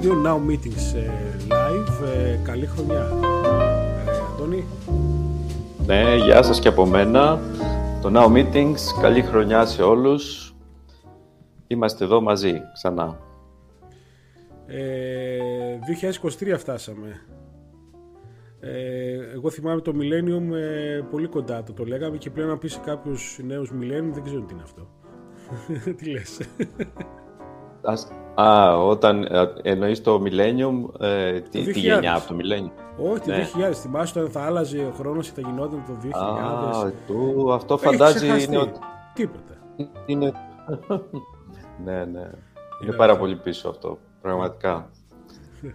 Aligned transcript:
Radio 0.00 0.14
Now 0.26 0.50
Meetings 0.50 0.96
ε, 0.96 1.10
Live. 1.48 2.06
Ε, 2.06 2.40
Καλή 2.44 2.66
χρονιά. 2.66 3.10
Ε, 4.06 4.34
Αντώνη. 4.34 4.64
Ναι, 5.86 6.16
γεια 6.16 6.42
σας 6.42 6.60
και 6.60 6.68
από 6.68 6.86
μένα. 6.86 7.40
Το 8.02 8.10
Now 8.14 8.32
Meetings, 8.32 9.00
καλή 9.00 9.22
χρονιά 9.22 9.66
σε 9.66 9.82
όλους. 9.82 10.54
Είμαστε 11.66 12.04
εδώ 12.04 12.20
μαζί 12.20 12.60
ξανά. 12.72 13.18
Ε, 14.66 15.78
2023 16.52 16.54
φτάσαμε. 16.58 17.20
Ε, 18.60 19.32
εγώ 19.34 19.50
θυμάμαι 19.50 19.80
το 19.80 19.92
Millennium 19.94 20.54
ε, 20.54 21.00
πολύ 21.10 21.26
κοντά 21.26 21.62
το 21.62 21.72
το 21.72 21.84
λέγαμε 21.84 22.16
και 22.16 22.30
πλέον 22.30 22.48
να 22.48 22.58
πεις 22.58 22.72
σε 22.72 22.80
κάποιους 22.84 23.38
νέους 23.42 23.70
Millennium 23.70 24.10
δεν 24.12 24.22
ξέρω 24.24 24.40
τι 24.40 24.54
είναι 24.54 24.62
αυτό. 24.62 24.88
τι 25.96 26.10
λες. 26.10 26.40
Α, 28.34 28.76
όταν 28.78 29.22
ε, 29.22 29.52
εννοείς 29.62 30.02
το 30.02 30.22
Millennium, 30.24 31.00
ε, 31.00 31.40
τι, 31.40 31.62
τη 31.72 31.80
γενιά 31.80 32.14
από 32.14 32.28
το 32.28 32.36
Millennium; 32.38 32.70
Όχι, 33.10 33.20
το 33.20 33.30
ναι. 33.30 33.68
2000. 33.68 33.72
Θυμάσαι 33.74 34.18
όταν 34.18 34.30
θα 34.30 34.42
άλλαζε 34.42 34.78
ο 34.78 34.94
χρόνος 34.98 35.30
και 35.30 35.40
θα 35.42 35.48
γινόταν 35.48 35.84
το 35.86 36.08
2000. 36.08 36.86
Α, 36.86 36.90
του, 37.06 37.52
αυτό 37.52 37.78
φαντάζει 37.78 38.44
είναι 38.44 38.58
ότι... 38.58 38.78
Τίποτα. 39.14 39.54
Είναι... 40.06 40.32
ναι, 41.84 41.92
ναι. 41.94 42.02
Είναι, 42.02 42.38
είναι 42.82 42.96
πάρα 42.96 43.16
πολύ 43.16 43.36
πίσω 43.36 43.68
αυτό, 43.68 43.98
πραγματικά. 44.22 44.90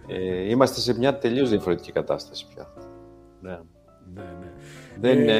ε, 0.06 0.48
είμαστε 0.48 0.80
σε 0.80 0.98
μια 0.98 1.18
τελείως 1.18 1.48
διαφορετική 1.48 1.92
κατάσταση 1.92 2.46
πια. 2.54 2.66
Ναι. 3.40 3.58
Ναι, 4.14 4.22
ναι. 4.22 4.52
Δεν, 5.00 5.28
ε, 5.28 5.34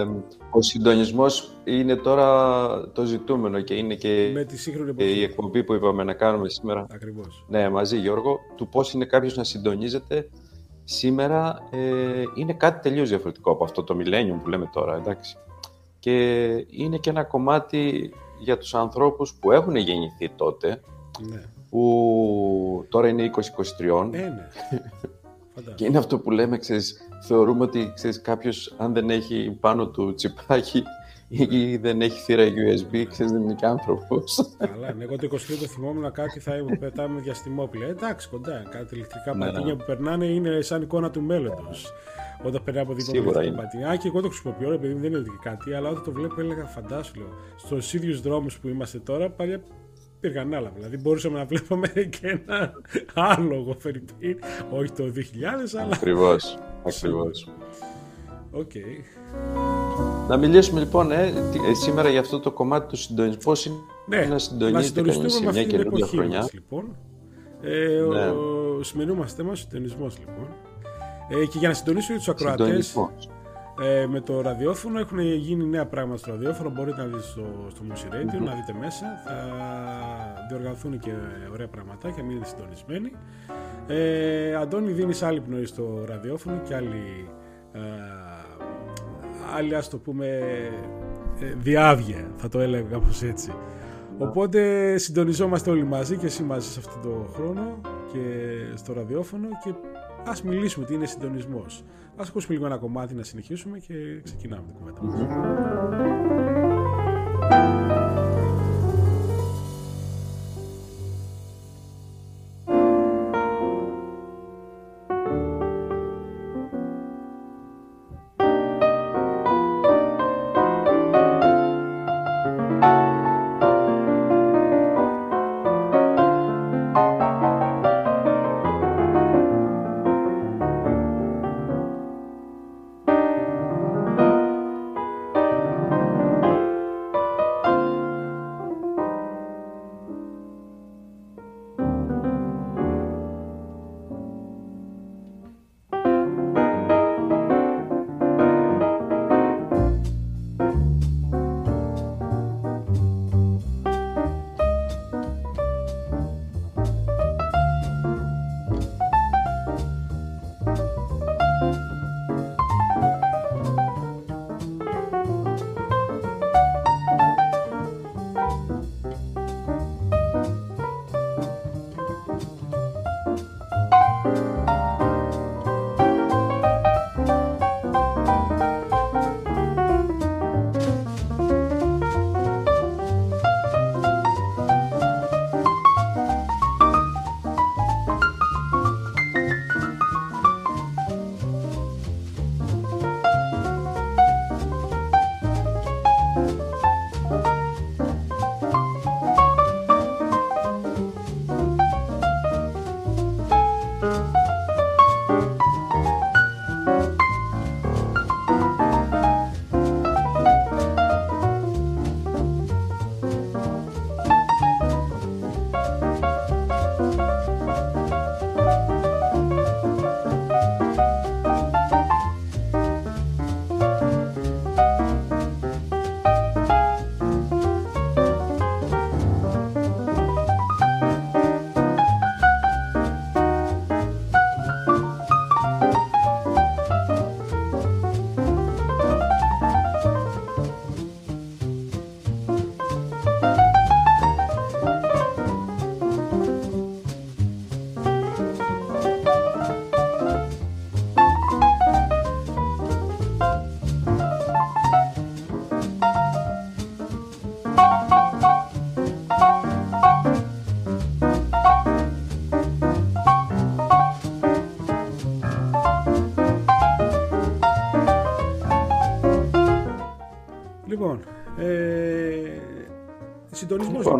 ε, 0.00 0.06
ο 0.50 0.62
συντονισμός 0.62 1.56
είναι 1.64 1.96
τώρα 1.96 2.90
το 2.92 3.04
ζητούμενο 3.04 3.60
και 3.60 3.74
είναι 3.74 3.94
και, 3.94 4.30
με 4.34 4.44
τη 4.44 4.56
και 4.96 5.10
η 5.10 5.22
εκπομπή 5.22 5.64
που 5.64 5.74
είπαμε 5.74 6.04
να 6.04 6.12
κάνουμε 6.12 6.48
σήμερα. 6.48 6.86
Ακριβώς. 6.90 7.44
Ναι, 7.48 7.68
μαζί 7.68 7.98
Γιώργο, 7.98 8.38
του 8.56 8.68
πώς 8.68 8.92
είναι 8.92 9.04
κάποιος 9.04 9.36
να 9.36 9.44
συντονίζεται 9.44 10.28
σήμερα 10.84 11.58
ε, 11.70 12.22
είναι 12.34 12.52
κάτι 12.52 12.80
τελείως 12.80 13.08
διαφορετικό 13.08 13.50
από 13.50 13.64
αυτό 13.64 13.82
το 13.82 13.96
millennium 13.98 14.40
που 14.42 14.48
λέμε 14.48 14.70
τώρα, 14.72 14.96
εντάξει. 14.96 15.36
Και 15.98 16.46
είναι 16.70 16.96
και 16.96 17.10
ένα 17.10 17.24
κομμάτι 17.24 18.12
για 18.38 18.58
τους 18.58 18.74
ανθρώπους 18.74 19.34
που 19.40 19.52
έχουν 19.52 19.76
γεννηθεί 19.76 20.30
τότε, 20.36 20.80
ναι 21.20 21.52
που 21.72 22.86
τώρα 22.88 23.08
είναι 23.08 23.30
20-23. 23.80 24.14
Ε, 24.14 24.18
ναι. 24.18 24.48
και 25.74 25.84
είναι 25.84 25.98
αυτό 25.98 26.18
που 26.18 26.30
λέμε, 26.30 26.58
ξέρεις, 26.58 27.08
θεωρούμε 27.22 27.64
ότι 27.64 27.92
ξέρεις, 27.94 28.20
κάποιος 28.20 28.74
αν 28.78 28.92
δεν 28.92 29.10
έχει 29.10 29.56
πάνω 29.60 29.86
του 29.86 30.14
τσιπάκι 30.14 30.82
ή 31.28 31.76
δεν 31.76 32.00
έχει 32.00 32.20
θύρα 32.20 32.44
USB, 32.44 33.04
ξέρεις, 33.08 33.32
δεν 33.32 33.42
είναι 33.42 33.54
και 33.54 33.66
άνθρωπος. 33.66 34.54
Καλά, 34.58 34.92
ναι, 34.92 35.04
εγώ 35.04 35.16
το 35.16 35.28
23 35.30 35.36
το 35.60 35.66
θυμόμουν 35.66 36.12
κάτι 36.12 36.40
θα 36.40 36.52
πετάμε 36.78 37.20
διαστημόπλαια. 37.20 37.88
Εντάξει, 37.88 38.28
κοντά, 38.28 38.62
κάτι 38.70 38.94
ηλεκτρικά 38.94 39.34
ναι, 39.34 39.44
πατίνια 39.44 39.72
ναι. 39.72 39.78
που 39.78 39.84
περνάνε 39.86 40.24
είναι 40.24 40.60
σαν 40.60 40.82
εικόνα 40.82 41.10
του 41.10 41.22
μέλλοντος. 41.22 41.92
Όταν 42.44 42.62
περνάει 42.64 42.82
από 42.82 42.94
δίπλα 42.94 43.20
ηλεκτρικά 43.20 43.54
πατίνια. 43.54 43.88
Α, 43.88 43.96
και 43.96 44.08
εγώ 44.08 44.20
το 44.20 44.28
χρησιμοποιώ, 44.28 44.72
επειδή 44.72 44.92
δεν 44.92 45.12
είναι 45.12 45.24
κάτι, 45.42 45.74
αλλά 45.74 45.88
όταν 45.88 46.04
το 46.04 46.12
βλέπω 46.12 46.40
έλεγα 46.40 46.64
φαντάσου, 46.64 47.12
στους 47.56 47.94
ίδιους 47.94 48.20
δρόμους 48.20 48.58
που 48.58 48.68
είμαστε 48.68 48.98
τώρα, 48.98 49.30
παλιά 49.30 49.60
υπήρχαν 50.22 50.54
άλλα. 50.54 50.72
Δηλαδή 50.74 50.96
μπορούσαμε 50.96 51.38
να 51.38 51.44
βλέπουμε 51.44 51.88
και 51.88 52.40
ένα 52.46 52.72
άλογο 53.14 53.76
φερ' 53.78 54.03
ειπείν, 54.03 54.38
όχι 54.70 54.90
το 54.92 55.04
2000, 55.04 55.80
αλλά. 55.80 55.90
Ακριβώ. 55.92 56.36
Ακριβώ. 56.86 57.30
Οκ. 58.50 58.70
Να 60.28 60.36
μιλήσουμε 60.36 60.80
λοιπόν 60.80 61.12
ε, 61.12 61.32
ε, 61.70 61.74
σήμερα 61.74 62.08
για 62.08 62.20
αυτό 62.20 62.40
το 62.40 62.50
κομμάτι 62.50 62.88
του 62.88 62.96
συντονισμού. 62.96 63.40
Πώς 63.44 63.52
είναι 63.66 63.76
ναι, 64.06 64.26
να 64.26 64.38
συντονίζεται 64.38 65.02
κανείς 65.02 65.30
σε 65.30 65.52
μια 65.52 65.64
καινούργια 65.64 66.06
χρονιά. 66.06 66.38
Μας, 66.38 66.52
λοιπόν. 66.52 66.96
Ε, 67.62 68.00
ναι. 68.12 68.26
Ο 68.26 68.82
σημερινό 68.82 69.14
μας 69.14 69.26
θέμα 69.26 69.54
συντονισμός 69.54 70.06
λοιπόν. 70.18 70.48
Ε, 71.28 71.46
και 71.46 71.58
για 71.58 71.68
να 71.68 71.74
συντονίσω 71.74 72.14
τους 72.14 72.30
ακροατές. 72.30 72.78
Ε, 73.80 74.06
με 74.06 74.20
το 74.20 74.40
ραδιόφωνο 74.40 74.98
έχουν 74.98 75.18
γίνει 75.18 75.64
νέα 75.64 75.86
πράγματα 75.86 76.18
στο 76.18 76.30
ραδιόφωνο. 76.30 76.70
Μπορείτε 76.70 76.96
να 76.96 77.06
δείτε 77.06 77.22
στο, 77.22 77.66
στο 77.70 77.82
Music 77.88 78.14
Radio, 78.14 78.44
να 78.44 78.54
δείτε 78.54 78.74
μέσα. 78.80 79.06
Θα 79.24 79.34
διοργανωθούν 80.48 80.98
και 80.98 81.10
ωραία 81.52 81.68
πραγματάκια, 81.68 82.24
μείνετε 82.24 82.46
συντονισμένοι. 82.46 83.12
Ε, 83.86 84.54
Αντώνη, 84.54 84.92
δίνεις 84.92 85.22
άλλη 85.22 85.40
πνοή 85.40 85.64
στο 85.64 86.04
ραδιόφωνο 86.08 86.60
και 86.68 86.74
άλλη, 86.74 87.30
ε, 87.72 87.80
άλλη 89.56 89.74
ας 89.74 89.88
το 89.88 89.98
πούμε, 89.98 90.26
ε, 91.40 91.54
διάβγεια, 91.56 92.30
θα 92.36 92.48
το 92.48 92.60
έλεγα 92.60 92.88
κάπως 92.88 93.22
έτσι. 93.22 93.52
Οπότε 94.18 94.98
συντονιζόμαστε 94.98 95.70
όλοι 95.70 95.84
μαζί 95.84 96.16
και 96.16 96.26
εσύ 96.26 96.42
μαζί 96.42 96.68
σε 96.68 96.78
αυτόν 96.78 97.02
τον 97.02 97.28
χρόνο 97.34 97.80
και 98.12 98.18
στο 98.74 98.92
ραδιόφωνο 98.92 99.48
και 99.64 99.72
ας 100.26 100.42
μιλήσουμε 100.42 100.86
τι 100.86 100.94
είναι 100.94 101.06
συντονισμός. 101.06 101.84
Ας 102.16 102.28
ακούσουμε 102.28 102.54
λίγο 102.54 102.66
ένα 102.66 102.76
κομμάτι 102.78 103.14
να 103.14 103.22
συνεχίσουμε 103.22 103.78
και 103.78 104.20
ξεκινάμε 104.24 104.62
την 104.66 104.74
κουβέντα 104.74 105.02
μας. 105.02 105.20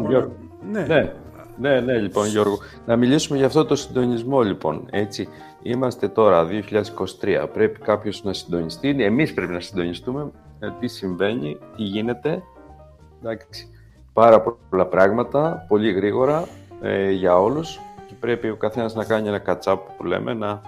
Λοιπόν. 0.08 0.20
λοιπόν. 0.20 0.32
Ναι. 0.70 0.80
ναι. 0.80 1.12
Ναι, 1.56 1.80
ναι, 1.80 1.98
λοιπόν, 1.98 2.26
Γιώργο. 2.26 2.58
Να 2.86 2.96
μιλήσουμε 2.96 3.38
για 3.38 3.46
αυτό 3.46 3.64
το 3.64 3.76
συντονισμό, 3.76 4.42
λοιπόν. 4.42 4.86
Έτσι, 4.90 5.28
είμαστε 5.62 6.08
τώρα 6.08 6.48
2023. 7.20 7.46
Πρέπει 7.52 7.80
κάποιος 7.80 8.24
να 8.24 8.32
συντονιστεί. 8.32 8.96
Εμείς 8.98 9.34
πρέπει 9.34 9.52
να 9.52 9.60
συντονιστούμε. 9.60 10.30
Ε, 10.60 10.68
τι 10.80 10.86
συμβαίνει, 10.86 11.58
τι 11.76 11.82
γίνεται. 11.82 12.42
Εντάξει. 13.20 13.68
Πάρα 14.12 14.40
πολλά 14.70 14.86
πράγματα, 14.86 15.64
πολύ 15.68 15.92
γρήγορα 15.92 16.44
ε, 16.82 17.10
για 17.10 17.38
όλους. 17.40 17.80
Και 18.06 18.14
πρέπει 18.20 18.48
ο 18.48 18.56
καθένας 18.56 18.94
να 18.94 19.04
κάνει 19.04 19.28
ένα 19.28 19.38
κατσάπ 19.38 19.80
που 19.96 20.04
λέμε, 20.04 20.34
να 20.34 20.62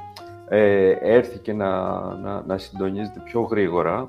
ε, 0.48 0.90
έρθει 0.90 1.38
και 1.38 1.52
να, 1.52 1.90
να, 2.14 2.42
να 2.46 2.58
συντονίζεται 2.58 3.20
πιο 3.24 3.40
γρήγορα 3.40 4.08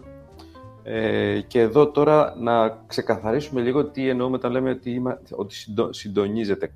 ε, 0.88 1.42
και 1.48 1.60
εδώ 1.60 1.92
τώρα 1.92 2.36
να 2.40 2.84
ξεκαθαρίσουμε 2.88 3.62
λίγο 3.62 3.86
τι 3.86 4.10
εννοούμε 4.10 4.36
όταν 4.36 4.52
λέμε 4.52 4.70
ότι, 4.70 5.02
ότι 5.32 5.56
συντονίζεται 5.90 6.72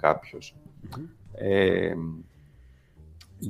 Ε, 1.34 1.94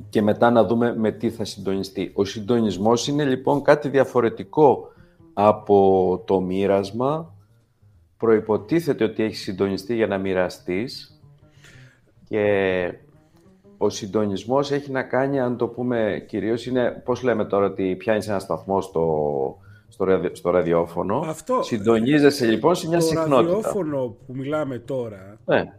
και 0.09 0.21
μετά 0.21 0.51
να 0.51 0.65
δούμε 0.65 0.95
με 0.95 1.11
τι 1.11 1.29
θα 1.29 1.45
συντονιστεί. 1.45 2.11
Ο 2.13 2.25
συντονισμός 2.25 3.07
είναι 3.07 3.23
λοιπόν 3.23 3.61
κάτι 3.61 3.89
διαφορετικό 3.89 4.91
από 5.33 6.23
το 6.25 6.41
μοίρασμα. 6.41 7.33
Προϋποτίθεται 8.17 9.03
ότι 9.03 9.23
έχει 9.23 9.35
συντονιστεί 9.35 9.95
για 9.95 10.07
να 10.07 10.17
μοιραστείς 10.17 11.21
και 12.27 12.93
ο 13.77 13.89
συντονισμός 13.89 14.71
έχει 14.71 14.91
να 14.91 15.03
κάνει, 15.03 15.39
αν 15.39 15.57
το 15.57 15.67
πούμε 15.67 16.25
κυρίως, 16.27 16.65
είναι, 16.65 17.01
πώς 17.05 17.23
λέμε 17.23 17.45
τώρα, 17.45 17.65
ότι 17.65 17.95
πιάνεις 17.95 18.27
ένα 18.27 18.39
σταθμό 18.39 18.81
στο, 18.81 19.57
στο, 20.31 20.49
ραδιόφωνο. 20.49 21.19
Αυτό, 21.25 21.63
Συντονίζεσαι 21.63 22.45
λοιπόν 22.45 22.75
σε 22.75 22.87
μια 22.87 22.99
συχνότητα. 22.99 23.35
Το 23.35 23.53
ραδιόφωνο 23.53 24.17
που 24.25 24.35
μιλάμε 24.35 24.79
τώρα... 24.79 25.39
Ναι. 25.45 25.73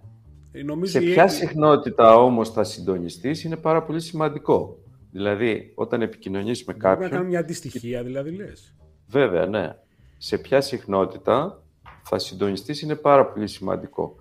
σε 0.82 1.00
ποια 1.00 1.28
συχνότητα 1.28 2.16
όμως 2.16 2.50
θα 2.50 2.64
συντονιστείς 2.64 3.44
είναι 3.44 3.56
πάρα 3.56 3.82
πολύ 3.82 4.00
σημαντικό. 4.00 4.78
Δηλαδή, 5.12 5.72
όταν 5.74 6.02
επικοινωνείς 6.02 6.64
με 6.64 6.72
κάποιον... 6.72 6.94
Μπορεί 6.94 7.04
να 7.04 7.10
κάνουμε 7.10 7.28
μια 7.28 7.38
αντιστοιχεία, 7.38 8.02
δηλαδή, 8.02 8.30
λες. 8.30 8.74
Βέβαια, 9.06 9.46
ναι. 9.46 9.76
Σε 10.18 10.38
ποια 10.38 10.60
συχνότητα 10.60 11.62
θα 12.02 12.18
συντονιστείς 12.18 12.82
είναι 12.82 12.94
πάρα 12.94 13.26
πολύ 13.26 13.46
σημαντικό. 13.46 14.14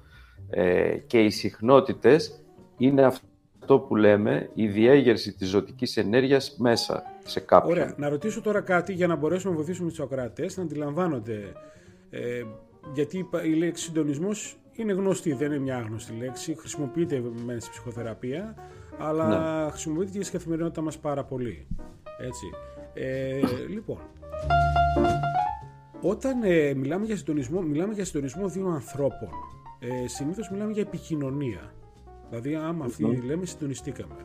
Ε, 0.49 0.97
και 1.07 1.19
οι 1.23 1.29
συχνότητες 1.29 2.43
είναι 2.77 3.03
αυτό 3.03 3.27
αυτό 3.71 3.81
που 3.81 3.95
λέμε 3.95 4.49
η 4.53 4.67
διέγερση 4.67 5.33
της 5.33 5.49
ζωτικής 5.49 5.97
ενέργειας 5.97 6.55
μέσα 6.57 7.03
σε 7.29 7.39
κάποιον. 7.39 7.71
Ωραία. 7.71 7.93
Να 7.97 8.09
ρωτήσω 8.09 8.41
τώρα 8.41 8.61
κάτι 8.61 8.93
για 8.93 9.07
να 9.07 9.15
μπορέσουμε 9.15 9.51
να 9.51 9.57
βοηθήσουμε 9.57 9.89
τους 9.89 9.99
ακροατές 9.99 10.57
να 10.57 10.63
αντιλαμβάνονται. 10.63 11.53
Ε, 12.09 12.43
γιατί 12.93 13.29
η 13.43 13.53
λέξη 13.53 13.83
συντονισμός 13.83 14.57
είναι 14.73 14.93
γνωστή, 14.93 15.33
δεν 15.33 15.51
είναι 15.51 15.59
μια 15.59 15.77
άγνωστη 15.77 16.13
λέξη. 16.13 16.55
Χρησιμοποιείται 16.59 17.21
μέσα 17.45 17.59
στη 17.59 17.69
ψυχοθεραπεία, 17.69 18.55
αλλά 18.97 19.27
ναι. 19.63 19.69
χρησιμοποιείται 19.69 20.17
και 20.17 20.23
στην 20.23 20.37
καθημερινότητα 20.37 20.81
μας 20.81 20.97
πάρα 20.97 21.23
πολύ. 21.23 21.67
Έτσι. 22.19 22.45
Ε, 22.93 23.41
λοιπόν, 23.69 23.99
όταν 26.01 26.43
ε, 26.43 26.73
μιλάμε 26.73 27.05
για 27.05 27.17
συντονισμό, 27.17 27.61
μιλάμε 27.61 27.93
για 27.93 28.05
συντονισμό 28.05 28.47
δύο 28.47 28.67
ανθρώπων. 28.67 29.29
Ε, 29.79 30.07
συνήθως 30.07 30.49
μιλάμε 30.49 30.71
για 30.71 30.81
επικοινωνία. 30.81 31.73
Δηλαδή, 32.29 32.55
άμα 32.55 32.85
αυτοί 32.85 33.19
mm. 33.21 33.25
λέμε, 33.25 33.45
συντονιστήκαμε. 33.45 34.15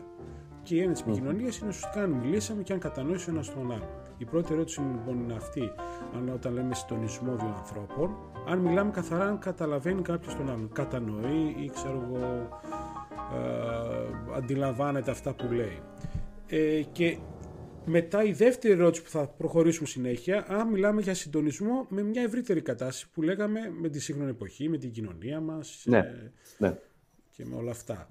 Και 0.65 0.75
η 0.75 0.79
έννοια 0.79 0.93
της 0.93 1.03
επικοινωνίας 1.03 1.59
είναι 1.59 1.69
ουσιαστικά 1.69 2.03
αν 2.03 2.11
μιλήσαμε 2.11 2.63
και 2.63 2.73
αν 2.73 2.79
κατανόησε 2.79 3.31
ο 3.31 3.33
ένας 3.33 3.53
τον 3.53 3.73
άλλο. 3.73 3.89
Η 4.19 4.25
πρώτη 4.25 4.53
ερώτηση 4.53 4.81
λοιπόν 4.81 5.21
είναι 5.21 5.35
αυτή, 5.35 5.71
αν 6.15 6.29
όταν 6.29 6.53
λέμε 6.53 6.75
συντονισμό 6.75 7.37
δύο 7.37 7.55
ανθρώπων, 7.59 8.17
αν 8.49 8.59
μιλάμε 8.59 8.91
καθαρά, 8.91 9.25
αν 9.25 9.39
καταλαβαίνει 9.39 10.03
κάποιος 10.03 10.35
τον 10.35 10.51
άλλον. 10.51 10.71
Κατανοεί 10.73 11.55
ή 11.59 11.71
ξέρω 11.75 12.09
εγώ, 12.09 12.49
ε, 13.35 14.37
αντιλαμβάνεται 14.37 15.11
αυτά 15.11 15.35
που 15.35 15.53
λέει. 15.53 15.81
Ε, 16.47 16.83
και 16.93 17.19
μετά 17.85 18.23
η 18.23 18.33
δεύτερη 18.33 18.75
ερώτηση 18.75 19.03
που 19.03 19.11
θα 19.11 19.27
προχωρήσουμε 19.27 19.89
συνέχεια, 19.89 20.45
αν 20.49 20.69
μιλάμε 20.69 21.01
για 21.01 21.15
συντονισμό 21.15 21.87
με 21.89 22.03
μια 22.03 22.23
ευρύτερη 22.23 22.63
κατάσταση 22.63 23.09
που 23.11 23.23
λέγαμε 23.23 23.61
με 23.81 23.89
τη 23.89 24.01
σύγχρονη 24.01 24.31
εποχή, 24.31 24.69
με 24.69 24.79
την 24.79 24.91
κοινωνία 24.91 25.41
μας. 25.41 25.83
Ναι, 25.87 25.99
ε, 25.99 26.33
ναι 26.59 26.79
και 27.37 27.45
με 27.45 27.57
όλα 27.57 27.71
αυτά. 27.71 28.09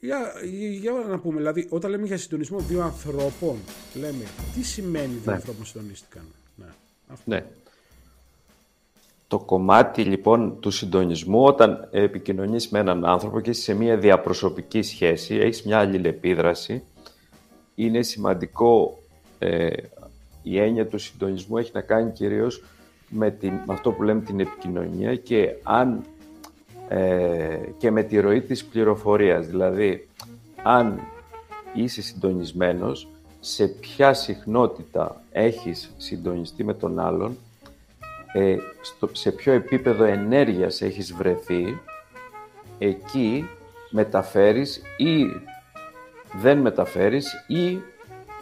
Για, 0.00 0.32
για 0.80 0.92
να 0.92 1.18
πούμε, 1.18 1.36
δηλαδή, 1.36 1.66
όταν 1.70 1.90
λέμε 1.90 2.06
για 2.06 2.18
συντονισμό 2.18 2.58
δύο 2.58 2.82
ανθρώπων, 2.82 3.56
λέμε 3.94 4.24
τι 4.54 4.62
σημαίνει 4.62 5.12
δύο 5.12 5.22
ναι. 5.24 5.32
ανθρώπων 5.32 5.64
συντονίστηκαν; 5.64 6.22
Ναι. 6.56 6.66
Αυτό. 7.06 7.30
ναι. 7.30 7.44
Το 9.28 9.38
κομμάτι 9.38 10.02
λοιπόν 10.02 10.60
του 10.60 10.70
συντονισμού, 10.70 11.44
όταν 11.44 11.88
επικοινωνείς 11.90 12.68
με 12.68 12.78
έναν 12.78 13.04
άνθρωπο 13.04 13.40
και 13.40 13.50
είσαι 13.50 13.62
σε 13.62 13.74
μια 13.74 13.96
διαπροσωπική 13.96 14.82
σχέση, 14.82 15.34
έχεις 15.34 15.62
μια 15.62 15.78
αλληλεπίδραση, 15.78 16.82
είναι 17.74 18.02
σημαντικό 18.02 18.98
ε, 19.38 19.68
η 20.42 20.58
έννοια 20.58 20.86
του 20.86 20.98
συντονισμού 20.98 21.56
έχει 21.56 21.70
να 21.74 21.80
κάνει 21.80 22.12
κυρίως 22.12 22.62
με, 23.08 23.30
την, 23.30 23.52
με 23.52 23.72
αυτό 23.72 23.92
που 23.92 24.02
λέμε 24.02 24.20
την 24.20 24.40
επικοινωνία 24.40 25.16
και 25.16 25.56
αν 25.62 26.04
ε, 26.88 27.58
και 27.78 27.90
με 27.90 28.02
τη 28.02 28.20
ροή 28.20 28.40
της 28.40 28.64
πληροφορίας. 28.64 29.46
Δηλαδή, 29.46 30.08
αν 30.62 31.00
είσαι 31.74 32.02
συντονισμένος, 32.02 33.08
σε 33.40 33.66
ποια 33.66 34.14
συχνότητα 34.14 35.22
έχεις 35.32 35.90
συντονιστεί 35.96 36.64
με 36.64 36.74
τον 36.74 36.98
άλλον, 36.98 37.36
ε, 38.32 38.56
σε 39.12 39.30
ποιο 39.30 39.52
επίπεδο 39.52 40.04
ενέργειας 40.04 40.82
έχεις 40.82 41.12
βρεθεί, 41.12 41.78
εκεί 42.78 43.48
μεταφέρεις 43.90 44.82
ή 44.96 45.24
δεν 46.40 46.58
μεταφέρεις 46.58 47.44
ή 47.46 47.78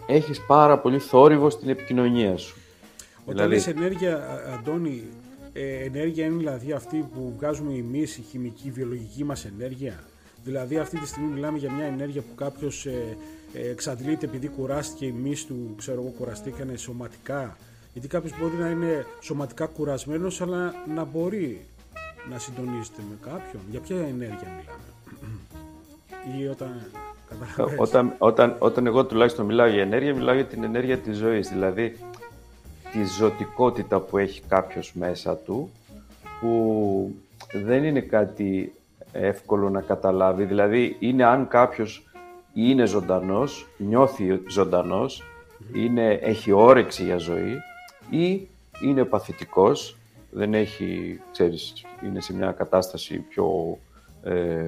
έχεις 0.07 0.41
πάρα 0.47 0.79
πολύ 0.79 0.99
θόρυβο 0.99 1.51
στην 1.51 1.69
επικοινωνία 1.69 2.37
σου. 2.37 2.57
Όταν 3.27 3.35
δηλαδή... 3.35 3.55
λες 3.55 3.67
ενέργεια, 3.67 4.41
Αντώνη, 4.59 5.03
ε, 5.57 5.85
ενέργεια 5.85 6.25
είναι 6.25 6.37
δηλαδή 6.37 6.73
αυτή 6.73 7.09
που 7.15 7.35
βγάζουμε 7.37 7.73
εμείς, 7.73 8.17
η 8.17 8.23
χημική, 8.23 8.67
η 8.67 8.71
βιολογική 8.71 9.25
μας 9.25 9.45
ενέργεια. 9.45 10.05
Δηλαδή 10.45 10.79
αυτή 10.79 10.99
τη 10.99 11.07
στιγμή 11.07 11.33
μιλάμε 11.35 11.59
για 11.59 11.73
μια 11.73 11.85
ενέργεια 11.85 12.23
που 12.23 12.35
κάποιος 12.35 12.87
ε, 12.87 13.17
ε, 13.53 13.71
εξαντλείται 13.71 14.27
επειδή 14.27 14.49
κουράστηκε, 14.49 15.07
εμείς 15.07 15.47
του 15.47 15.75
ξέρω 15.77 16.01
εγώ 16.01 16.11
κουραστήκανε 16.19 16.77
σωματικά. 16.77 17.57
Γιατί 17.93 18.09
κάποιος 18.09 18.39
μπορεί 18.41 18.55
να 18.55 18.69
είναι 18.69 19.07
σωματικά 19.21 19.67
κουρασμένος 19.67 20.41
αλλά 20.41 20.75
να 20.95 21.05
μπορεί 21.05 21.67
να 22.31 22.39
συντονίζεται 22.39 23.03
με 23.11 23.17
κάποιον. 23.21 23.63
Για 23.71 23.81
ποια 23.81 23.97
ενέργεια 23.97 24.49
μιλάμε. 24.59 24.83
Ή 26.41 26.47
όταν 26.47 26.91
όταν, 27.77 28.15
όταν, 28.19 28.57
όταν 28.59 28.87
εγώ 28.87 29.05
τουλάχιστον 29.05 29.47
μιλάω 29.47 29.67
για 29.67 29.83
ενέργεια, 29.83 30.15
μιλάω 30.15 30.35
για 30.35 30.45
την 30.45 30.65
ενέργεια 30.65 30.99
της 30.99 31.17
ζωής. 31.17 31.49
Δηλαδή, 31.49 31.97
τη 32.95 33.05
ζωτικότητα 33.05 34.01
που 34.01 34.19
έχει 34.19 34.43
κάποιος 34.49 34.93
μέσα 34.95 35.37
του, 35.37 35.71
που 36.41 37.15
δεν 37.53 37.85
είναι 37.85 38.01
κάτι 38.01 38.75
εύκολο 39.13 39.71
να 39.71 39.81
καταλάβει. 39.81 40.45
Δηλαδή, 40.45 40.97
είναι 40.99 41.25
αν 41.25 41.49
κάποιος 41.49 42.07
είναι 42.53 42.87
ζωντανός, 42.87 43.67
νιώθει 43.77 44.41
ζωντανός, 44.49 45.23
είναι, 45.75 46.13
έχει 46.13 46.53
όρεξη 46.53 47.05
για 47.05 47.17
ζωή 47.17 47.57
ή 48.11 48.49
είναι 48.83 49.05
παθητικός, 49.05 49.97
δεν 50.31 50.55
έχει, 50.55 51.21
ξέρεις, 51.33 51.73
είναι 52.05 52.21
σε 52.21 52.35
μια 52.35 52.53
κατάσταση 52.53 53.19
πιο 53.19 53.79
ε, 54.23 54.67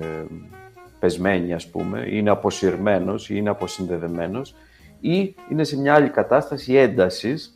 πεσμένη, 0.98 1.54
ας 1.54 1.66
πούμε, 1.66 2.06
είναι 2.08 2.30
αποσυρμένος 2.30 3.30
ή 3.30 3.34
είναι 3.36 3.50
αποσυνδεδεμένος 3.50 4.54
ή 5.00 5.34
είναι 5.50 5.64
σε 5.64 5.78
μια 5.78 5.94
άλλη 5.94 6.08
κατάσταση 6.08 6.74
έντασης 6.74 7.55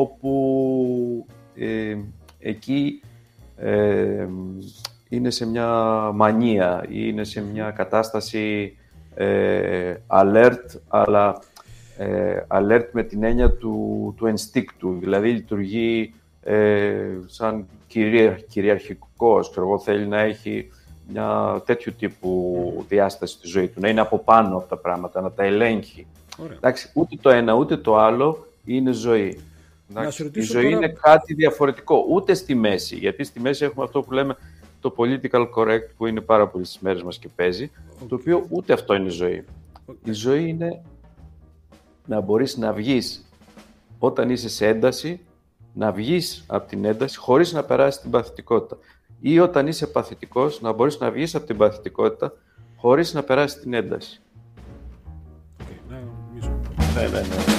όπου 0.00 1.26
ε, 1.54 1.96
εκεί 2.38 3.02
ε, 3.56 4.26
είναι 5.08 5.30
σε 5.30 5.46
μια 5.46 5.68
μανία 6.14 6.84
ή 6.88 6.98
είναι 7.08 7.24
σε 7.24 7.42
μια 7.42 7.70
κατάσταση 7.70 8.76
ε, 9.14 9.94
alert, 10.06 10.80
αλλά 10.88 11.42
ε, 11.98 12.36
alert 12.48 12.88
με 12.92 13.02
την 13.02 13.22
έννοια 13.22 13.50
του, 13.50 14.14
του 14.16 14.26
ενστίκτου, 14.26 14.98
δηλαδή 15.00 15.30
λειτουργεί 15.30 16.14
ε, 16.42 16.94
σαν 17.26 17.66
κυρία, 17.86 18.38
κυριαρχικός, 18.48 19.50
ξέρω 19.50 19.66
εγώ, 19.66 19.78
θέλει 19.78 20.06
να 20.06 20.20
έχει 20.20 20.70
μια 21.08 21.62
τέτοιου 21.66 21.94
τύπου 21.98 22.84
διάσταση 22.88 23.34
στη 23.34 23.46
ζωή 23.46 23.68
του, 23.68 23.80
να 23.80 23.88
είναι 23.88 24.00
από 24.00 24.18
πάνω 24.18 24.56
από 24.56 24.68
τα 24.68 24.76
πράγματα, 24.76 25.20
να 25.20 25.30
τα 25.32 25.44
ελέγχει. 25.44 26.06
Εντάξει, 26.56 26.90
ούτε 26.94 27.16
το 27.20 27.30
ένα 27.30 27.52
ούτε 27.54 27.76
το 27.76 27.96
άλλο 27.96 28.46
είναι 28.64 28.92
ζωή. 28.92 29.40
Η 30.32 30.40
ζωή 30.40 30.70
είναι 30.70 30.88
κάτι 30.88 31.34
διαφορετικό, 31.34 32.06
ούτε 32.08 32.34
στη 32.34 32.54
μέση. 32.54 32.96
Γιατί 32.96 33.24
στη 33.24 33.40
μέση 33.40 33.64
έχουμε 33.64 33.84
αυτό 33.84 34.02
που 34.02 34.12
λέμε 34.12 34.36
το 34.80 34.94
political 34.96 35.48
correct 35.56 35.88
που 35.96 36.06
είναι 36.06 36.20
πάρα 36.20 36.48
πολύ 36.48 36.64
στις 36.64 36.78
μέρες 36.80 37.02
μας 37.02 37.18
και 37.18 37.28
παίζει, 37.36 37.70
το 38.08 38.14
οποίο 38.14 38.46
ούτε 38.48 38.72
αυτό 38.72 38.94
είναι 38.94 39.08
ζωή. 39.08 39.44
Η 40.04 40.12
ζωή 40.12 40.48
είναι 40.48 40.82
να 42.06 42.20
μπορείς 42.20 42.56
να 42.56 42.72
βγεις 42.72 43.28
όταν 43.98 44.30
είσαι 44.30 44.48
σε 44.48 44.66
ένταση, 44.66 45.20
να 45.74 45.92
βγεις 45.92 46.44
από 46.46 46.68
την 46.68 46.84
ένταση 46.84 47.18
χωρίς 47.18 47.52
να 47.52 47.64
περάσεις 47.64 48.00
την 48.00 48.10
παθητικότητα. 48.10 48.76
ή 49.20 49.38
όταν 49.38 49.66
είσαι 49.66 49.86
παθητικός 49.86 50.60
να 50.60 50.72
μπορείς 50.72 50.98
να 50.98 51.10
βγεις 51.10 51.34
από 51.34 51.46
την 51.46 51.56
παθητικότητα 51.56 52.32
χωρίς 52.76 53.14
να 53.14 53.22
περάσεις 53.22 53.60
την 53.60 53.74
ένταση. 53.74 54.20
Okay, 55.60 55.80
ναι, 55.88 57.08
ναι, 57.08 57.20
ναι. 57.20 57.51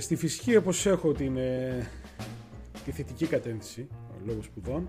Στη 0.00 0.16
φυσική 0.16 0.56
όπως 0.56 0.86
έχω 0.86 1.12
την, 1.12 1.36
ε, 1.36 1.88
τη 2.84 2.90
θετική 2.90 3.26
κατεύθυνση 3.26 3.88
λόγω 4.26 4.42
σπουδών 4.42 4.88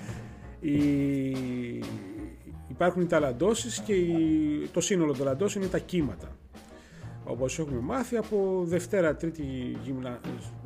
η, 0.60 0.78
υπάρχουν 2.68 3.02
οι 3.02 3.06
ταλαντώσεις 3.06 3.80
και 3.80 3.94
το 4.72 4.80
σύνολο 4.80 5.12
των 5.12 5.18
ταλαντώσεων 5.18 5.62
είναι 5.64 5.72
τα 5.72 5.78
κύματα 5.78 6.36
όπως 7.28 7.58
έχουμε 7.58 7.80
μάθει 7.80 8.16
από 8.16 8.62
Δευτέρα, 8.64 9.16
Τρίτη, 9.16 9.76
γυμνα, 9.82 10.20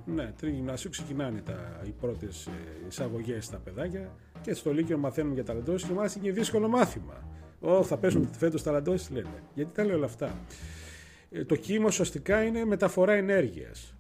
ναι, 0.04 0.32
τρίτη 0.36 0.54
γυμνασίου 0.54 0.90
ξεκινάνε 0.90 1.40
τα, 1.40 1.80
οι 1.86 1.94
πρώτες 2.00 2.46
ε, 2.46 2.50
εισαγωγές 2.88 3.44
στα 3.44 3.56
παιδάκια 3.56 4.12
και 4.42 4.54
στο 4.54 4.72
Λύκειο 4.72 4.98
μαθαίνουμε 4.98 5.34
για 5.34 5.44
ταλαντώσεις 5.44 5.88
και 5.88 5.94
μάλιστα 5.94 6.20
είναι 6.22 6.32
δύσκολο 6.32 6.68
μάθημα. 6.68 7.24
Ω, 7.60 7.82
θα 7.82 7.96
πέσουν 7.96 8.28
φέτος 8.38 8.62
ταλαντώσεις 8.62 9.10
λένε. 9.10 9.42
Γιατί 9.54 9.70
τα 9.74 9.84
λέω 9.84 9.96
όλα 9.96 10.04
αυτά; 10.04 10.34
Ε, 11.30 11.44
το 11.44 11.56
κύμα 11.56 11.86
ουσιαστικά 11.86 12.42
είναι 12.42 12.64
μεταφορά 12.64 13.12
ενέργειας. 13.12 13.94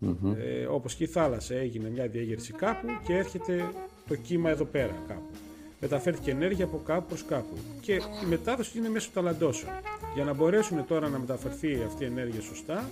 Mm-hmm. 0.00 0.36
Ε, 0.36 0.66
όπως 0.66 0.94
και 0.94 1.04
η 1.04 1.06
θάλασσα 1.06 1.54
έγινε 1.54 1.88
μια 1.88 2.06
διέγερση 2.06 2.52
κάπου 2.52 2.86
και 3.06 3.14
έρχεται 3.16 3.68
το 4.08 4.16
κύμα 4.16 4.50
εδώ 4.50 4.64
πέρα 4.64 5.02
κάπου. 5.08 5.30
Μεταφέρθηκε 5.80 6.30
ενέργεια 6.30 6.64
από 6.64 6.80
κάπου 6.84 7.06
προς 7.06 7.24
κάπου 7.24 7.56
και 7.80 7.92
η 7.92 8.26
μετάδοση 8.28 8.78
είναι 8.78 8.88
μέσω 8.88 9.10
ταλαντώσεων. 9.14 9.72
Για 10.14 10.24
να 10.24 10.32
μπορέσουν 10.34 10.86
τώρα 10.86 11.08
να 11.08 11.18
μεταφερθεί 11.18 11.82
αυτή 11.86 12.04
η 12.04 12.06
ενέργεια 12.06 12.40
σωστά 12.40 12.88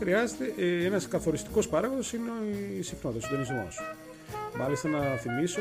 χρειάζεται 0.00 0.54
ε, 0.58 0.84
ένας 0.84 1.08
καθοριστικός 1.08 1.68
παράγοντας 1.68 2.12
είναι 2.12 2.30
η 2.78 2.82
συχνότητα, 2.82 3.26
ο 3.26 3.28
συντονισμός. 3.28 3.80
Μάλιστα 4.58 4.88
να 4.88 4.98
θυμίσω 4.98 5.60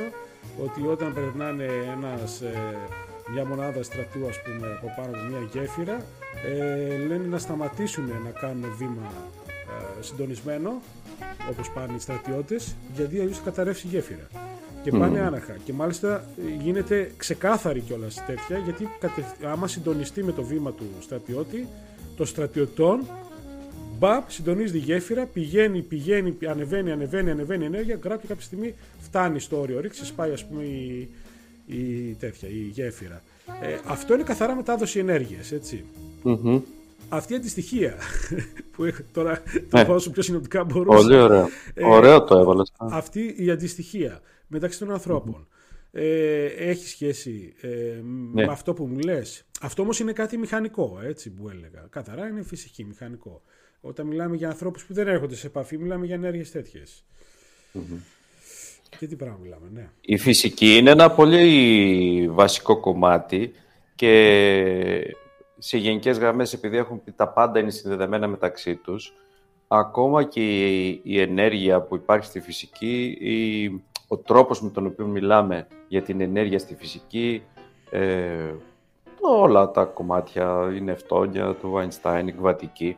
ότι 0.63 0.87
όταν 0.87 1.13
περνάνε 1.13 1.67
ένας 1.95 2.41
ε, 2.41 2.77
μια 3.33 3.45
μονάδα 3.45 3.83
στρατού 3.83 4.27
ας 4.27 4.41
πούμε 4.41 4.67
από 4.67 4.93
πάνω 4.95 5.17
από 5.17 5.25
μια 5.29 5.49
γέφυρα 5.53 5.97
ε, 6.45 6.97
λένε 7.07 7.27
να 7.27 7.37
σταματήσουν 7.37 8.05
να 8.23 8.29
κάνουν 8.29 8.65
βήμα 8.77 9.11
ε, 9.99 10.03
συντονισμένο 10.03 10.81
όπως 11.49 11.71
πάνε 11.71 11.93
οι 11.95 11.99
στρατιώτες 11.99 12.75
γιατί 12.95 13.19
αλλιώς 13.19 13.37
θα 13.37 13.43
καταρρεύσει 13.43 13.87
η 13.87 13.89
γέφυρα 13.89 14.27
και 14.83 14.91
πάνε 14.91 15.19
mm. 15.19 15.25
άναχα 15.25 15.55
και 15.63 15.73
μάλιστα 15.73 16.25
γίνεται 16.61 17.11
ξεκάθαρη 17.17 17.79
κιόλας 17.79 18.25
τέτοια 18.25 18.57
γιατί 18.57 18.89
άμα 19.45 19.67
συντονιστεί 19.67 20.23
με 20.23 20.31
το 20.31 20.43
βήμα 20.43 20.71
του 20.71 20.85
στρατιώτη 20.99 21.67
των 22.15 22.25
στρατιωτών 22.25 22.99
μπαπ, 23.99 24.31
συντονίζει 24.31 24.71
τη 24.71 24.77
γέφυρα, 24.77 25.25
πηγαίνει, 25.25 25.81
πηγαίνει, 25.81 26.37
ανεβαίνει, 26.47 26.91
ανεβαίνει, 26.91 27.31
ανεβαίνει 27.31 27.65
ενέργεια, 27.65 27.95
κάποια 27.95 28.27
κάποια 28.27 28.45
στιγμή 28.45 28.75
φτάνει 28.99 29.39
στο 29.39 29.59
όριο 29.59 29.79
ρήξη, 29.79 30.13
πάει 30.13 30.31
ας 30.31 30.45
πούμε 30.45 30.63
η, 30.63 31.09
η, 31.69 32.13
τέτοια, 32.19 32.49
η 32.49 32.69
γέφυρα. 32.71 33.21
Ε, 33.61 33.77
αυτό 33.85 34.13
είναι 34.13 34.23
καθαρά 34.23 34.55
μετάδοση 34.55 34.99
ενέργειας, 34.99 35.51
έτσι. 35.51 35.85
Mm-hmm. 36.23 36.61
Αυτή 37.09 37.33
η 37.33 37.35
αντιστοιχεία 37.35 37.95
που 38.71 38.83
έχω 38.83 39.01
τώρα 39.13 39.43
θα 39.69 39.85
πάω 39.85 39.97
πιο 40.11 40.21
συνοπτικά 40.21 40.63
μπορούσα. 40.63 40.97
Πολύ 40.97 41.15
ωραίο. 41.15 41.49
Ε, 41.73 41.85
ωραίο 41.85 42.23
το 42.23 42.39
έβαλες. 42.39 42.71
Αυτή 42.77 43.35
η 43.37 43.49
αντιστοιχεία 43.49 44.21
μεταξύ 44.47 44.79
των 44.79 44.91
ανθρώπων 44.91 45.47
ε, 45.91 46.45
έχει 46.45 46.87
σχέση 46.87 47.53
ε, 47.61 47.67
ναι. 48.33 48.45
με 48.45 48.51
αυτό 48.51 48.73
που 48.73 48.85
μου 48.85 48.97
λες. 48.97 49.45
Αυτό 49.61 49.81
όμως 49.81 49.99
είναι 49.99 50.13
κάτι 50.13 50.37
μηχανικό, 50.37 50.99
έτσι 51.03 51.29
που 51.29 51.49
έλεγα. 51.49 51.87
Καθαρά 51.89 52.27
είναι 52.27 52.43
φυσική, 52.43 52.83
μηχανικό. 52.83 53.41
Όταν 53.81 54.07
μιλάμε 54.07 54.35
για 54.35 54.49
ανθρώπους 54.49 54.85
που 54.85 54.93
δεν 54.93 55.07
έρχονται 55.07 55.35
σε 55.35 55.47
επαφή, 55.47 55.77
μιλάμε 55.77 56.05
για 56.05 56.15
ενέργειες 56.15 56.51
τέτοιες. 56.51 57.03
Και 58.97 59.07
τι 59.07 59.15
πράγμα 59.15 59.37
μιλάμε, 59.41 59.69
ναι. 59.73 59.89
Η 60.01 60.17
φυσική 60.17 60.77
είναι 60.77 60.89
ένα 60.89 61.11
πολύ 61.11 62.29
βασικό 62.31 62.79
κομμάτι 62.79 63.51
και 63.95 65.15
σε 65.57 65.77
γενικές 65.77 66.17
γραμμές, 66.17 66.53
επειδή 66.53 66.77
έχουν 66.77 67.03
πει 67.03 67.11
τα 67.11 67.27
πάντα 67.27 67.59
είναι 67.59 67.69
συνδεδεμένα 67.69 68.27
μεταξύ 68.27 68.75
τους, 68.75 69.13
ακόμα 69.67 70.23
και 70.23 70.67
η, 71.03 71.19
ενέργεια 71.19 71.81
που 71.81 71.95
υπάρχει 71.95 72.25
στη 72.25 72.39
φυσική, 72.39 73.17
η, 73.19 73.67
ο 74.07 74.17
τρόπος 74.17 74.61
με 74.61 74.69
τον 74.69 74.85
οποίο 74.85 75.05
μιλάμε 75.05 75.67
για 75.87 76.01
την 76.01 76.21
ενέργεια 76.21 76.59
στη 76.59 76.75
φυσική, 76.75 77.43
ε, 77.89 78.53
όλα 79.19 79.71
τα 79.71 79.83
κομμάτια, 79.83 80.71
η 80.75 80.81
νευτόνια 80.81 81.55
του 81.55 81.73
Einstein, 81.77 82.23
η 82.25 82.31
κβατική, 82.31 82.97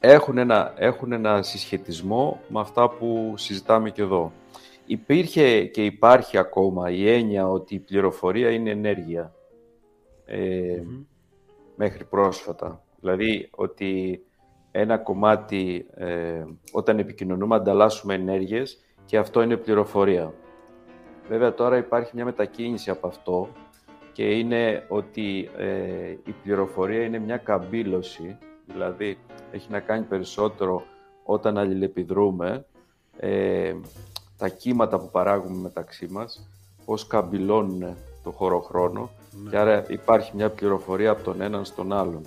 έχουν 0.00 0.38
ένα, 0.38 0.72
έχουν 0.76 1.12
ένα 1.12 1.42
συσχετισμό 1.42 2.40
με 2.48 2.60
αυτά 2.60 2.88
που 2.88 3.34
συζητάμε 3.36 3.90
και 3.90 4.02
εδώ 4.02 4.32
υπήρχε 4.88 5.64
και 5.64 5.84
υπάρχει 5.84 6.38
ακόμα 6.38 6.90
η 6.90 7.10
έννοια 7.10 7.48
ότι 7.48 7.74
η 7.74 7.78
πληροφορία 7.78 8.50
είναι 8.50 8.70
ενέργεια 8.70 9.34
ε, 10.24 10.82
μέχρι 11.76 12.04
πρόσφατα. 12.04 12.84
Δηλαδή 13.00 13.48
ότι 13.54 14.22
ένα 14.70 14.98
κομμάτι, 14.98 15.86
ε, 15.94 16.44
όταν 16.72 16.98
επικοινωνούμε, 16.98 17.54
ανταλλάσσουμε 17.54 18.14
ενέργειες 18.14 18.78
και 19.04 19.18
αυτό 19.18 19.42
είναι 19.42 19.56
πληροφορία. 19.56 20.34
Βέβαια 21.28 21.54
τώρα 21.54 21.76
υπάρχει 21.76 22.10
μια 22.14 22.24
μετακίνηση 22.24 22.90
από 22.90 23.06
αυτό 23.06 23.48
και 24.12 24.30
είναι 24.30 24.84
ότι 24.88 25.50
ε, 25.56 26.10
η 26.10 26.34
πληροφορία 26.42 27.02
είναι 27.02 27.18
μια 27.18 27.36
καμπύλωση, 27.36 28.38
δηλαδή 28.66 29.18
έχει 29.50 29.70
να 29.70 29.80
κάνει 29.80 30.04
περισσότερο 30.04 30.82
όταν 31.24 31.58
αλληλεπιδρούμε, 31.58 32.66
ε, 33.16 33.74
τα 34.38 34.48
κύματα 34.48 34.98
που 34.98 35.10
παράγουμε 35.10 35.58
μεταξύ 35.60 36.06
μας, 36.10 36.48
πώς 36.84 37.06
καμπυλώνουν 37.06 37.96
το 38.22 38.30
χώρο-χρόνο 38.30 39.10
ναι. 39.42 39.50
και 39.50 39.56
άρα 39.56 39.84
υπάρχει 39.88 40.32
μια 40.34 40.50
πληροφορία 40.50 41.10
από 41.10 41.22
τον 41.22 41.40
έναν 41.40 41.64
στον 41.64 41.92
άλλον. 41.92 42.26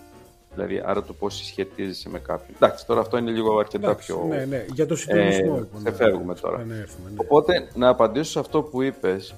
Δηλαδή, 0.53 0.81
άρα 0.85 1.03
το 1.03 1.13
πώς 1.13 1.35
συσχετίζεσαι 1.35 2.09
με 2.09 2.19
κάποιον. 2.19 2.55
Εντάξει, 2.55 2.85
τώρα 2.85 2.99
αυτό 2.99 3.17
είναι 3.17 3.31
λίγο 3.31 3.59
αρκετά 3.59 3.89
Εντάξει, 3.89 4.05
πιο... 4.05 4.25
Ναι, 4.29 4.45
ναι, 4.45 4.65
για 4.73 4.85
το 4.85 4.95
συντονισμό. 4.95 5.53
Ε, 5.55 5.59
λοιπόν, 5.59 5.81
ναι. 5.81 5.91
φεύγουμε 5.91 6.35
τώρα. 6.35 6.63
Ναι, 6.63 6.75
έρθουμε, 6.75 7.09
ναι. 7.09 7.15
Οπότε, 7.17 7.67
να 7.73 7.87
απαντήσω 7.87 8.31
σε 8.31 8.39
αυτό 8.39 8.61
που 8.61 8.81
είπες, 8.81 9.35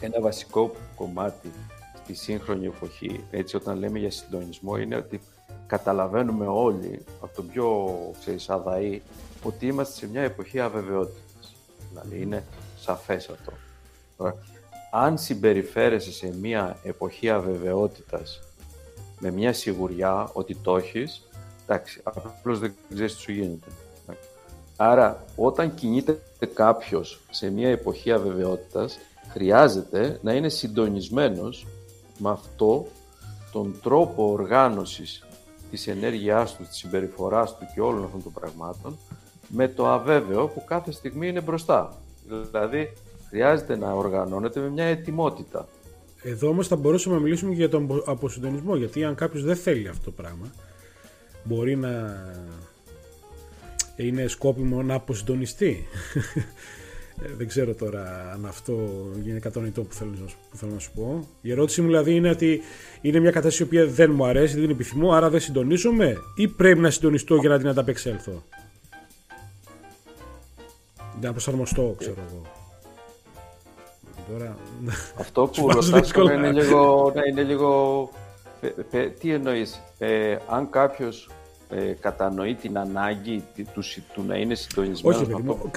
ένα 0.00 0.20
βασικό 0.20 0.72
κομμάτι 0.96 1.50
στη 2.02 2.14
σύγχρονη 2.14 2.66
εποχή, 2.66 3.24
έτσι 3.30 3.56
όταν 3.56 3.78
λέμε 3.78 3.98
για 3.98 4.10
συντονισμό, 4.10 4.76
είναι 4.76 4.96
ότι 4.96 5.20
καταλαβαίνουμε 5.66 6.46
όλοι, 6.46 7.04
από 7.20 7.34
τον 7.34 7.48
πιο 7.48 7.88
ξέρεις, 8.20 8.50
αδαή, 8.50 9.02
ότι 9.42 9.66
είμαστε 9.66 9.94
σε 9.94 10.08
μια 10.08 10.22
εποχή 10.22 10.60
αβεβαιότητας. 10.60 11.54
Δηλαδή 11.90 12.20
είναι 12.20 12.44
σαφές 12.78 13.28
αυτό. 13.28 13.52
αν 14.92 15.18
συμπεριφέρεσαι 15.18 16.12
σε 16.12 16.34
μια 16.40 16.76
εποχή 16.82 17.30
αβεβαιότητας 17.30 18.40
με 19.20 19.30
μια 19.30 19.52
σιγουριά 19.52 20.30
ότι 20.32 20.54
το 20.54 20.76
έχεις, 20.76 21.28
εντάξει, 21.62 22.00
απλώς 22.02 22.58
δεν 22.58 22.74
ξέρεις 22.94 23.14
τι 23.14 23.20
σου 23.20 23.32
γίνεται. 23.32 23.66
Άρα, 24.76 25.24
όταν 25.36 25.74
κινείται 25.74 26.20
κάποιος 26.54 27.20
σε 27.30 27.50
μια 27.50 27.68
εποχή 27.68 28.12
αβεβαιότητας, 28.12 28.98
χρειάζεται 29.28 30.18
να 30.22 30.32
είναι 30.32 30.48
συντονισμένος 30.48 31.66
με 32.18 32.30
αυτό 32.30 32.86
τον 33.52 33.80
τρόπο 33.82 34.30
οργάνωσης 34.30 35.24
της 35.70 35.86
ενέργειάς 35.86 36.56
του, 36.56 36.64
της 36.64 36.76
συμπεριφοράς 36.76 37.56
του 37.56 37.66
και 37.74 37.80
όλων 37.80 38.04
αυτών 38.04 38.22
των 38.22 38.32
πραγμάτων, 38.32 38.98
με 39.52 39.68
το 39.68 39.88
αβέβαιο 39.88 40.46
που 40.46 40.64
κάθε 40.64 40.92
στιγμή 40.92 41.28
είναι 41.28 41.40
μπροστά. 41.40 41.96
Δηλαδή, 42.50 42.92
χρειάζεται 43.28 43.76
να 43.76 43.92
οργανώνεται 43.92 44.60
με 44.60 44.68
μια 44.68 44.84
ετοιμότητα. 44.84 45.68
Εδώ 46.22 46.48
όμως 46.48 46.68
θα 46.68 46.76
μπορούσαμε 46.76 47.14
να 47.14 47.22
μιλήσουμε 47.22 47.50
και 47.50 47.56
για 47.56 47.68
τον 47.68 48.02
αποσυντονισμό, 48.06 48.76
γιατί 48.76 49.04
αν 49.04 49.14
κάποιος 49.14 49.44
δεν 49.44 49.56
θέλει 49.56 49.88
αυτό 49.88 50.04
το 50.04 50.10
πράγμα, 50.10 50.46
μπορεί 51.44 51.76
να 51.76 52.16
είναι 53.96 54.26
σκόπιμο 54.26 54.82
να 54.82 54.94
αποσυντονιστεί. 54.94 55.86
Ε, 57.22 57.34
δεν 57.36 57.48
ξέρω 57.48 57.74
τώρα 57.74 58.30
αν 58.34 58.46
αυτό 58.46 58.72
είναι 59.26 59.38
κατανοητό 59.38 59.82
που 59.82 59.94
θέλω, 59.94 60.10
που 60.50 60.56
θέλω 60.56 60.72
να 60.72 60.78
σου 60.78 60.90
πω. 60.94 61.28
Η 61.40 61.50
ερώτηση 61.50 61.80
μου 61.80 61.86
δηλαδή 61.86 62.14
είναι 62.14 62.30
ότι 62.30 62.60
είναι 63.00 63.20
μια 63.20 63.30
κατάσταση 63.30 63.62
η 63.62 63.66
οποία 63.66 63.86
δεν 63.86 64.10
μου 64.10 64.24
αρέσει, 64.24 64.52
δεν 64.54 64.62
την 64.62 64.70
επιθυμώ, 64.70 65.12
άρα 65.12 65.30
δεν 65.30 65.40
συντονίζομαι 65.40 66.16
ή 66.34 66.48
πρέπει 66.48 66.80
να 66.80 66.90
συντονιστώ 66.90 67.34
για 67.34 67.48
να 67.48 67.58
την 67.58 67.68
ανταπεξέλθω; 67.68 68.42
Να 71.20 71.30
προσαρμοστώ, 71.30 71.94
ξέρω 71.98 72.16
εγώ. 72.30 72.42
Τώρα... 74.30 74.56
Αυτό 75.18 75.50
που 75.54 75.68
ρωτάς 75.70 76.10
είναι 76.12 76.52
λίγο, 76.52 77.12
ναι, 77.14 77.20
είναι 77.30 77.42
λίγο... 77.42 78.10
Τι 79.20 79.32
εννοείς, 79.32 79.82
ε, 79.98 80.36
αν 80.48 80.70
κάποιος 80.70 81.28
ε, 81.70 81.92
κατανοεί 82.00 82.54
την 82.54 82.78
ανάγκη 82.78 83.44
του, 83.74 83.82
του 84.14 84.24
να 84.26 84.36
είναι 84.36 84.54
συντονισμένος. 84.54 85.20
Όχι, 85.20 85.30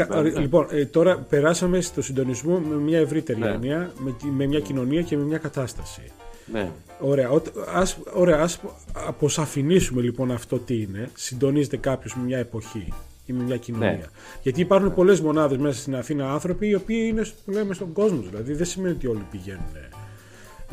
παιδί 0.08 0.40
Λοιπόν, 0.40 0.68
ε, 0.72 0.86
τώρα 0.86 1.18
περάσαμε 1.18 1.82
στο 1.82 2.02
συντονισμό 2.02 2.58
με 2.58 2.76
μια 2.76 3.00
ευρύτερη 3.00 3.40
ναι. 3.40 3.50
έννοια, 3.50 3.92
με, 3.98 4.16
με 4.32 4.46
μια 4.46 4.60
κοινωνία 4.60 5.02
και 5.02 5.18
με 5.18 5.24
μια 5.24 5.38
κατάσταση. 5.38 6.12
Ναι. 6.52 6.70
Ωραία, 7.00 7.30
ας, 7.74 7.98
ωραία, 8.14 8.40
ας 8.40 8.60
αποσαφηνίσουμε 8.94 10.02
λοιπόν 10.02 10.32
αυτό 10.32 10.60
τι 10.60 10.82
είναι. 10.82 11.10
Συντονίζεται 11.14 11.78
κάποιος 11.78 12.16
με 12.16 12.24
μια 12.24 12.38
εποχή 12.38 12.94
ή 13.26 13.34
με 13.34 13.44
μια 13.44 13.58
κοινωνία. 13.58 13.92
Ναι. 13.92 14.04
Γιατί 14.42 14.62
υπάρχουν 14.62 14.88
ναι. 14.88 14.94
πολλές 14.94 15.22
μονάδες 15.22 15.58
μέσα 15.58 15.80
στην 15.80 15.96
Αθήνα 15.96 16.32
άνθρωποι 16.32 16.68
οι 16.68 16.76
οποίοι 16.76 17.08
είναι 17.10 17.26
λέμε, 17.46 17.74
στον 17.74 17.94
κόσμο. 17.94 18.22
Δηλαδή 18.22 18.54
δεν 18.54 18.66
σημαίνει 18.66 18.96
ότι 18.96 19.08
όλοι 19.08 19.26
πηγαίνουν 19.32 19.66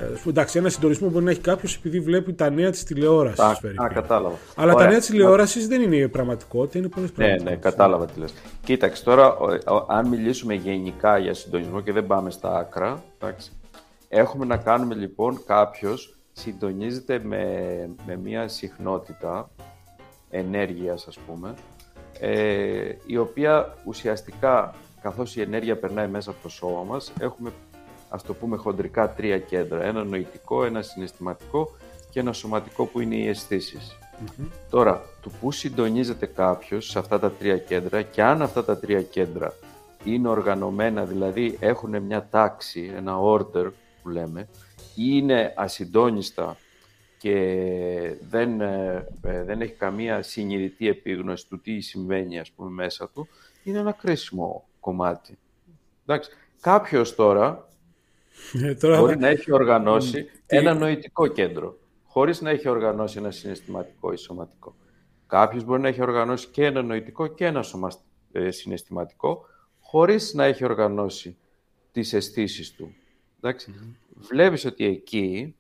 ε, 0.01 0.29
εντάξει, 0.29 0.59
ένα 0.59 0.69
συντονισμό 0.69 1.09
μπορεί 1.09 1.25
να 1.25 1.31
έχει 1.31 1.41
κάποιος 1.41 1.77
επειδή 1.77 2.01
βλέπει 2.01 2.33
τα 2.33 2.51
νέα 2.51 2.71
της 2.71 2.85
τηλεόρασης. 2.85 3.41
Α, 3.41 3.51
α, 3.77 3.89
κατάλαβα. 3.89 4.37
Αλλά 4.57 4.73
Ωραία. 4.73 4.85
τα 4.85 4.91
νέα 4.91 4.99
της 4.99 5.09
τηλεόρασης 5.09 5.69
δεν 5.69 5.83
είναι 5.83 5.97
η 5.97 6.09
πραγματικότητα, 6.09 6.79
είναι 6.79 6.89
πολλές 6.89 7.11
πραγματικότητε. 7.11 7.51
Ναι, 7.51 7.57
ναι, 7.57 7.71
κατάλαβα 7.71 8.07
τι 8.07 8.21
λες. 8.21 8.35
Κοίταξε 8.65 9.05
τώρα, 9.05 9.37
αν 9.89 10.09
μιλήσουμε 10.09 10.55
γενικά 10.55 11.19
για 11.19 11.35
συντονισμό 11.35 11.81
και 11.81 11.93
δεν 11.93 12.07
πάμε 12.07 12.31
στα 12.31 12.57
άκρα, 12.57 13.03
εντάξει, 13.19 13.51
έχουμε 14.09 14.45
να 14.45 14.57
κάνουμε 14.57 14.95
λοιπόν 14.95 15.43
κάποιος 15.47 16.15
συντονίζεται 16.33 17.21
με, 17.25 17.45
με 18.07 18.17
μια 18.17 18.49
συχνότητα 18.49 19.51
ενέργειας 20.31 21.07
ας 21.07 21.19
πούμε 21.27 21.55
ε, 22.21 22.97
η 23.07 23.17
οποία 23.17 23.77
ουσιαστικά 23.85 24.75
καθώς 25.03 25.37
η 25.37 25.41
ενέργεια 25.41 25.77
περνάει 25.77 26.09
μέσα 26.09 26.31
από 26.31 26.43
το 26.43 26.49
σώμα 26.49 26.83
μας 26.83 27.13
έχουμε 27.21 27.53
ας 28.09 28.23
το 28.23 28.35
πούμε 28.35 28.57
χοντρικά 28.57 29.11
τρία 29.11 29.39
κέντρα. 29.39 29.85
Ένα 29.85 30.05
νοητικό, 30.05 30.65
ένα 30.65 30.83
συναισθηματικό 30.83 31.71
και 32.11 32.21
ένα 32.21 32.33
σωματικό 32.33 32.85
που 32.85 33.01
είναι 33.01 33.17
οι 33.17 33.29
αισθησει 33.29 33.79
Τώρα, 34.71 35.03
του 35.23 35.33
πού 35.41 35.53
συντονίζεται 35.53 36.27
κάποιος 36.27 36.87
σε 36.87 36.99
αυτά 36.99 37.19
τα 37.19 37.31
τρία 37.31 37.59
κέντρα 37.59 38.03
και 38.03 38.23
αν 38.23 38.43
αυτά 38.43 38.65
τα 38.65 38.79
τρία 38.79 39.03
κέντρα 39.03 39.55
είναι 40.05 40.29
οργανωμένα, 40.29 41.05
δηλαδή 41.05 41.57
έχουν 41.61 42.03
μια 42.03 42.29
τάξη, 42.31 42.93
ένα 42.97 43.17
order 43.23 43.71
που 44.03 44.09
λέμε, 44.09 44.49
ή 44.95 45.05
είναι 45.07 45.53
ασυντόνιστα 45.57 46.57
και 47.21 48.17
δεν, 48.31 48.61
ε, 48.61 49.07
ε, 49.23 49.45
δεν 49.45 49.61
έχει 49.61 49.73
καμία 49.73 50.23
συνειδητή 50.23 50.89
επίγνωση 50.89 51.49
του 51.49 51.61
τι 51.61 51.81
συμβαίνει 51.81 52.39
ας 52.39 52.51
πούμε 52.51 52.71
μέσα 52.71 53.09
του, 53.09 53.29
είναι 53.63 53.79
ένα 53.79 53.93
κρίσιμο 53.93 54.69
κομμάτι. 54.81 55.39
Εντάξει. 56.07 56.31
Κάποιος 56.61 57.15
τώρα 57.15 57.69
ε, 58.81 58.99
Μπορεί 58.99 59.19
να 59.19 59.29
έχει 59.29 59.53
οργανώσει 59.53 60.27
ένα 60.47 60.75
νοητικό 60.75 61.27
κέντρο, 61.27 61.79
χωρίς 62.05 62.41
να 62.41 62.51
έχει 62.51 62.69
οργανώσει 62.69 63.19
ένα 63.19 63.31
συναισθηματικό 63.31 64.13
ή 64.13 64.17
σωματικό. 64.17 64.75
Κάποιος 65.27 65.65
μπορεί 65.65 65.81
να 65.81 65.89
έχει 65.89 66.03
οργανώσει 66.03 66.49
και 66.49 66.65
ένα 66.65 66.83
νοητικό 66.83 67.27
και 67.27 67.45
ένα 67.45 67.65
ε, 68.33 68.51
συναισθηματικό, 68.51 69.45
χωρίς 69.81 70.35
να 70.35 70.45
έχει 70.45 70.65
οργανώσει 70.65 71.37
τις 71.93 72.13
αισθήσεις 72.13 72.75
του. 72.75 72.95
Εντάξει. 73.41 73.75
Βλέπεις 74.15 74.65
ότι 74.65 74.85
εκεί 74.85 75.55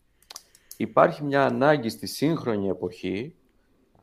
υπάρχει 0.81 1.25
μια 1.25 1.45
ανάγκη 1.45 1.89
στη 1.89 2.07
σύγχρονη 2.07 2.69
εποχή 2.69 3.35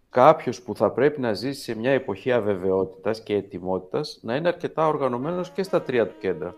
κάποιος 0.09 0.61
που 0.61 0.75
θα 0.75 0.91
πρέπει 0.91 1.21
να 1.21 1.33
ζήσει 1.33 1.61
σε 1.61 1.75
μια 1.75 1.91
εποχή 1.91 2.31
αβεβαιότητας 2.31 3.23
και 3.23 3.33
ετοιμότητας 3.35 4.19
να 4.21 4.35
είναι 4.35 4.47
αρκετά 4.47 4.87
οργανωμένος 4.87 5.49
και 5.49 5.63
στα 5.63 5.81
τρία 5.81 6.07
του 6.07 6.15
κέντρα 6.19 6.55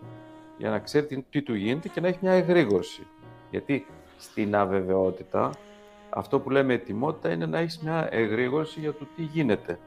για 0.58 0.70
να 0.70 0.78
ξέρει 0.78 1.24
τι, 1.30 1.42
του 1.42 1.54
γίνεται 1.54 1.88
και 1.88 2.00
να 2.00 2.08
έχει 2.08 2.18
μια 2.22 2.32
εγρήγορση. 2.32 3.06
Γιατί 3.50 3.86
στην 4.18 4.56
αβεβαιότητα 4.56 5.50
αυτό 6.10 6.40
που 6.40 6.50
λέμε 6.50 6.74
ετοιμότητα 6.74 7.32
είναι 7.32 7.46
να 7.46 7.58
έχεις 7.58 7.78
μια 7.78 8.08
εγρήγορση 8.10 8.80
για 8.80 8.92
το 8.92 9.06
τι 9.16 9.22
γίνεται. 9.22 9.78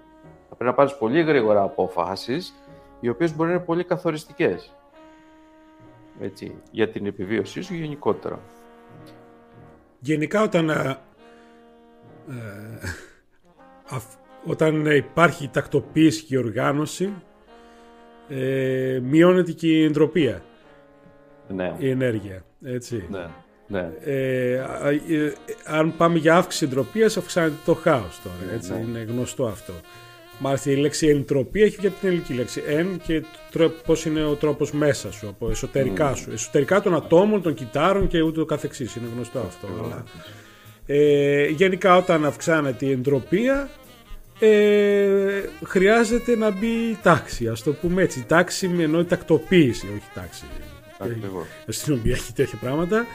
Θα 0.50 0.56
πρέπει 0.56 0.70
να 0.70 0.74
πάρεις 0.74 0.98
πολύ 0.98 1.22
γρήγορα 1.22 1.62
αποφάσεις, 1.62 2.54
οι 3.00 3.10
οποίες 3.10 3.36
μπορεί 3.36 3.50
να 3.50 3.56
είναι 3.56 3.64
πολύ 3.64 3.84
καθοριστικές. 3.84 4.74
Έτσι, 6.20 6.56
για 6.72 6.90
την 6.90 7.06
επιβίωσή 7.06 7.62
σου 7.62 7.74
γενικότερα. 7.74 8.40
Γενικά 10.04 10.42
όταν, 10.42 10.70
ε, 10.70 10.98
ε 12.30 13.98
όταν 14.46 14.86
υπάρχει 14.86 15.48
τακτοποίηση 15.48 16.24
και 16.24 16.38
οργάνωση, 16.38 17.14
ε, 18.30 19.00
μειώνεται 19.04 19.52
και 19.52 19.68
η 19.68 19.84
εντροπία 19.84 20.44
ναι. 21.48 21.76
η 21.78 21.90
ενέργεια. 21.90 22.46
Έτσι. 22.64 23.08
Ναι. 23.10 23.28
Ναι. 23.68 23.92
Ε, 24.04 24.54
ε, 24.54 25.34
αν 25.66 25.98
πάμε 25.98 26.18
για 26.18 26.36
αύξηση 26.36 26.66
εντροπίας, 26.66 27.18
αυξάνεται 27.18 27.56
το 27.66 27.74
χάος 27.74 28.22
τώρα. 28.24 28.54
Έτσι. 28.54 28.72
Ναι. 28.72 28.80
Είναι 28.80 29.00
γνωστό 29.00 29.46
αυτό. 29.46 29.74
Μάλιστα 30.46 30.72
η 30.72 30.76
λέξη 30.76 31.08
εντροπία 31.08 31.66
έχει 31.66 31.76
βγει 31.78 31.88
από 31.88 32.00
την 32.00 32.10
ελληνική 32.10 32.34
λέξη. 32.34 32.64
Εν 32.68 33.02
και 33.06 33.24
πώς 33.86 34.06
είναι 34.06 34.24
ο 34.24 34.34
τρόπος 34.34 34.72
μέσα 34.72 35.12
σου, 35.12 35.28
από 35.28 35.50
εσωτερικά 35.50 36.14
mm. 36.14 36.18
σου. 36.18 36.32
Εσωτερικά 36.32 36.82
των 36.82 36.96
ατόμων, 36.96 37.42
των 37.42 37.54
κυτάρων 37.54 38.08
και 38.08 38.22
ούτω 38.22 38.46
καθεξής. 38.46 38.96
Είναι 38.96 39.08
γνωστό 39.16 39.40
αυτό. 39.40 39.68
Αλλά, 39.84 40.04
ε, 40.86 41.48
γενικά 41.48 41.98
όταν 41.98 42.26
αυξάνεται 42.26 42.86
η 42.86 42.92
εντροπία 42.92 43.70
ε, 44.40 45.42
χρειάζεται 45.64 46.36
να 46.36 46.52
μπει 46.52 46.98
τάξη, 47.02 47.48
ας 47.48 47.64
το 47.64 47.74
πούμε 47.74 48.02
έτσι. 48.02 48.26
Τάξη 48.28 48.68
με 48.68 48.84
εννοεί 48.84 49.06
τακτοποίηση, 49.06 49.88
όχι 49.88 50.10
τάξη 50.14 50.46
αστυνομία 51.68 52.14
έχει 52.14 52.34
τέτοια 52.34 52.58
πράγματα. 52.62 53.06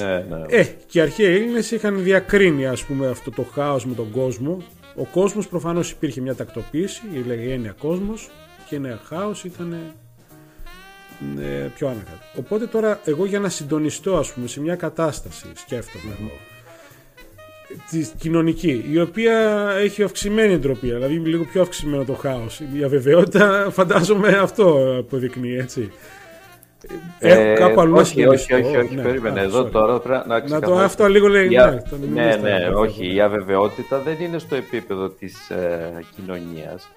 Ναι, 0.00 0.14
ναι. 0.14 0.44
Ε, 0.48 0.64
και 0.86 0.98
οι 0.98 1.00
αρχαίοι 1.00 1.34
Έλληνες 1.34 1.70
είχαν 1.70 2.02
διακρίνει 2.02 2.66
ας 2.66 2.84
πούμε 2.84 3.06
αυτό 3.08 3.30
το 3.30 3.42
χάος 3.42 3.86
με 3.86 3.94
τον 3.94 4.10
κόσμο. 4.10 4.62
Ο 4.96 5.04
κόσμος 5.04 5.48
προφανώς 5.48 5.90
υπήρχε 5.90 6.20
μια 6.20 6.34
τακτοποίηση, 6.34 7.02
η 7.12 7.52
έννοια 7.52 7.74
κόσμος 7.78 8.30
και 8.68 8.76
ένα 8.76 9.00
χάος 9.04 9.44
ήταν 9.44 9.72
ε, 11.40 11.70
πιο 11.74 11.88
άνακατο. 11.88 12.18
Οπότε 12.38 12.66
τώρα 12.66 13.00
εγώ 13.04 13.26
για 13.26 13.40
να 13.40 13.48
συντονιστώ 13.48 14.16
ας 14.16 14.32
πούμε 14.32 14.46
σε 14.46 14.60
μια 14.60 14.76
κατάσταση 14.76 15.46
σκέφτομαι 15.54 16.16
εγώ 16.20 16.30
της 17.90 18.12
κοινωνική, 18.18 18.84
η 18.90 19.00
οποία 19.00 19.68
έχει 19.78 20.02
αυξημένη 20.02 20.52
εντροπή, 20.52 20.86
δηλαδή 20.86 21.14
λίγο 21.14 21.44
πιο 21.44 21.62
αυξημένο 21.62 22.04
το 22.04 22.14
χάος. 22.14 22.60
Η 22.78 22.84
αβεβαιότητα 22.84 23.68
φαντάζομαι 23.70 24.28
αυτό 24.28 24.96
αποδεικνύει, 24.98 25.56
έτσι. 25.56 25.90
Ε, 27.18 27.54
κάπου 27.54 27.80
αλλού 27.80 27.96
όχι, 27.96 28.26
όχι, 28.26 28.54
όχι, 28.54 28.76
όχι, 28.76 28.94
ναι, 28.94 29.02
περίμενε. 29.02 29.40
Εδώ 29.40 29.64
τώρα 29.64 29.98
πρέπει 29.98 30.28
να 30.28 30.48
Να 30.48 30.60
το 30.60 30.74
αυτό 30.74 31.06
λίγο 31.06 31.28
λέει. 31.28 31.48
ναι, 31.48 31.80
ναι, 32.12 32.36
ναι, 32.36 32.68
όχι. 32.68 33.14
Η 33.14 33.20
αβεβαιότητα 33.20 33.98
δεν 33.98 34.16
είναι 34.20 34.38
στο 34.38 34.54
επίπεδο 34.54 35.08
της 35.08 35.50
ε, 35.50 36.04
κοινωνίας. 36.16 36.88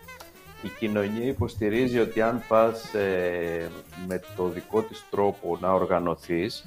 Η 0.62 0.67
κοινωνία 0.80 1.28
υποστηρίζει 1.28 2.00
ότι 2.00 2.21
αν 2.21 2.43
πας 2.48 2.93
ε, 2.93 3.69
με 4.08 4.21
το 4.36 4.48
δικό 4.48 4.82
της 4.82 5.04
τρόπο 5.10 5.58
να 5.62 5.74
οργανωθείς, 5.74 6.65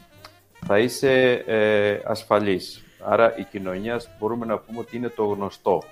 θα 0.67 0.79
είσαι 0.79 1.33
ε, 1.47 1.99
ασφαλής. 2.05 2.83
Άρα 3.05 3.39
η 3.39 3.43
κοινωνία 3.51 4.01
μπορούμε 4.19 4.47
να 4.47 4.59
πούμε 4.59 4.79
ότι 4.79 4.97
είναι 4.97 5.09
το 5.09 5.25
γνωστό. 5.25 5.83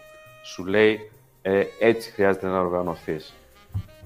Σου 0.44 0.64
λέει 0.64 1.10
ε, 1.42 1.64
έτσι 1.78 2.10
χρειάζεται 2.10 2.46
να 2.46 2.58
οργανωθείς. 2.58 3.34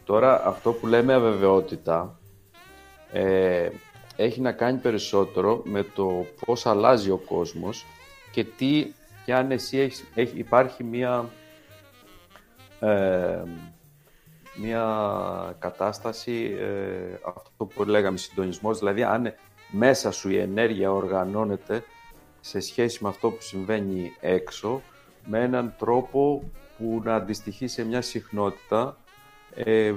Τώρα 0.04 0.46
αυτό 0.46 0.72
που 0.72 0.86
λέμε 0.86 1.12
αβεβαιότητα 1.14 2.19
ε, 3.12 3.68
έχει 4.16 4.40
να 4.40 4.52
κάνει 4.52 4.78
περισσότερο 4.78 5.62
με 5.64 5.82
το 5.82 6.26
πώς 6.46 6.66
αλλάζει 6.66 7.10
ο 7.10 7.16
κόσμος 7.16 7.86
και 8.30 8.44
τι 8.44 8.92
και 9.24 9.34
αν 9.34 9.50
εσύ 9.50 9.78
έχεις, 9.78 10.04
υπάρχει 10.34 10.84
μία, 10.84 11.28
ε, 12.80 13.42
μία 14.54 15.56
κατάσταση, 15.58 16.56
ε, 16.60 17.18
αυτό 17.24 17.64
που 17.64 17.84
λέγαμε 17.84 18.18
συντονισμός, 18.18 18.78
δηλαδή 18.78 19.02
αν 19.02 19.34
μέσα 19.70 20.10
σου 20.10 20.30
η 20.30 20.38
ενέργεια 20.38 20.92
οργανώνεται 20.92 21.84
σε 22.40 22.60
σχέση 22.60 23.02
με 23.02 23.08
αυτό 23.08 23.30
που 23.30 23.42
συμβαίνει 23.42 24.12
έξω, 24.20 24.82
με 25.24 25.42
έναν 25.42 25.74
τρόπο 25.78 26.50
που 26.78 27.00
να 27.04 27.14
αντιστοιχεί 27.14 27.66
σε 27.66 27.84
μια 27.84 28.00
συχνότητα 28.02 28.96
ε, 29.54 29.94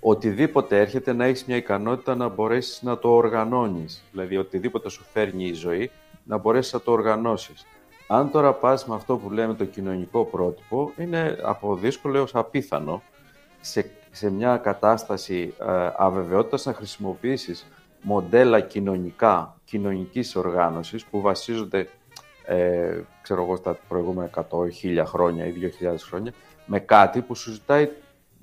οτιδήποτε 0.00 0.80
έρχεται 0.80 1.12
να 1.12 1.24
έχεις 1.24 1.44
μια 1.44 1.56
ικανότητα 1.56 2.14
να 2.14 2.28
μπορέσεις 2.28 2.82
να 2.82 2.98
το 2.98 3.08
οργανώνεις. 3.14 4.04
Δηλαδή, 4.12 4.36
οτιδήποτε 4.36 4.88
σου 4.88 5.04
φέρνει 5.12 5.44
η 5.44 5.52
ζωή, 5.52 5.90
να 6.24 6.36
μπορέσεις 6.36 6.72
να 6.72 6.80
το 6.80 6.92
οργανώσεις. 6.92 7.66
Αν 8.08 8.30
τώρα 8.30 8.52
πας 8.52 8.86
με 8.86 8.94
αυτό 8.94 9.16
που 9.16 9.30
λέμε 9.30 9.54
το 9.54 9.64
κοινωνικό 9.64 10.24
πρότυπο, 10.24 10.92
είναι 10.98 11.38
από 11.42 11.76
δύσκολο 11.76 12.16
έως 12.16 12.34
απίθανο 12.34 13.02
σε, 13.60 13.90
σε 14.10 14.30
μια 14.30 14.56
κατάσταση 14.56 15.54
ε, 15.60 15.90
αβεβαιότητας 15.96 16.64
να 16.64 16.74
χρησιμοποιήσεις 16.74 17.66
μοντέλα 18.02 18.60
κοινωνικά, 18.60 19.56
κοινωνικής 19.64 20.36
οργάνωσης 20.36 21.04
που 21.04 21.20
βασίζονται 21.20 21.88
ε, 22.46 23.00
ξέρω 23.22 23.42
εγώ, 23.42 23.56
στα 23.56 23.78
προηγούμενα 23.88 24.30
100, 24.34 24.42
1000 24.82 25.02
χρόνια 25.06 25.46
ή 25.46 25.52
2000 25.80 25.94
χρόνια, 25.98 26.32
με 26.66 26.78
κάτι 26.78 27.20
που 27.20 27.34
σου 27.34 27.52
ζητάει 27.52 27.88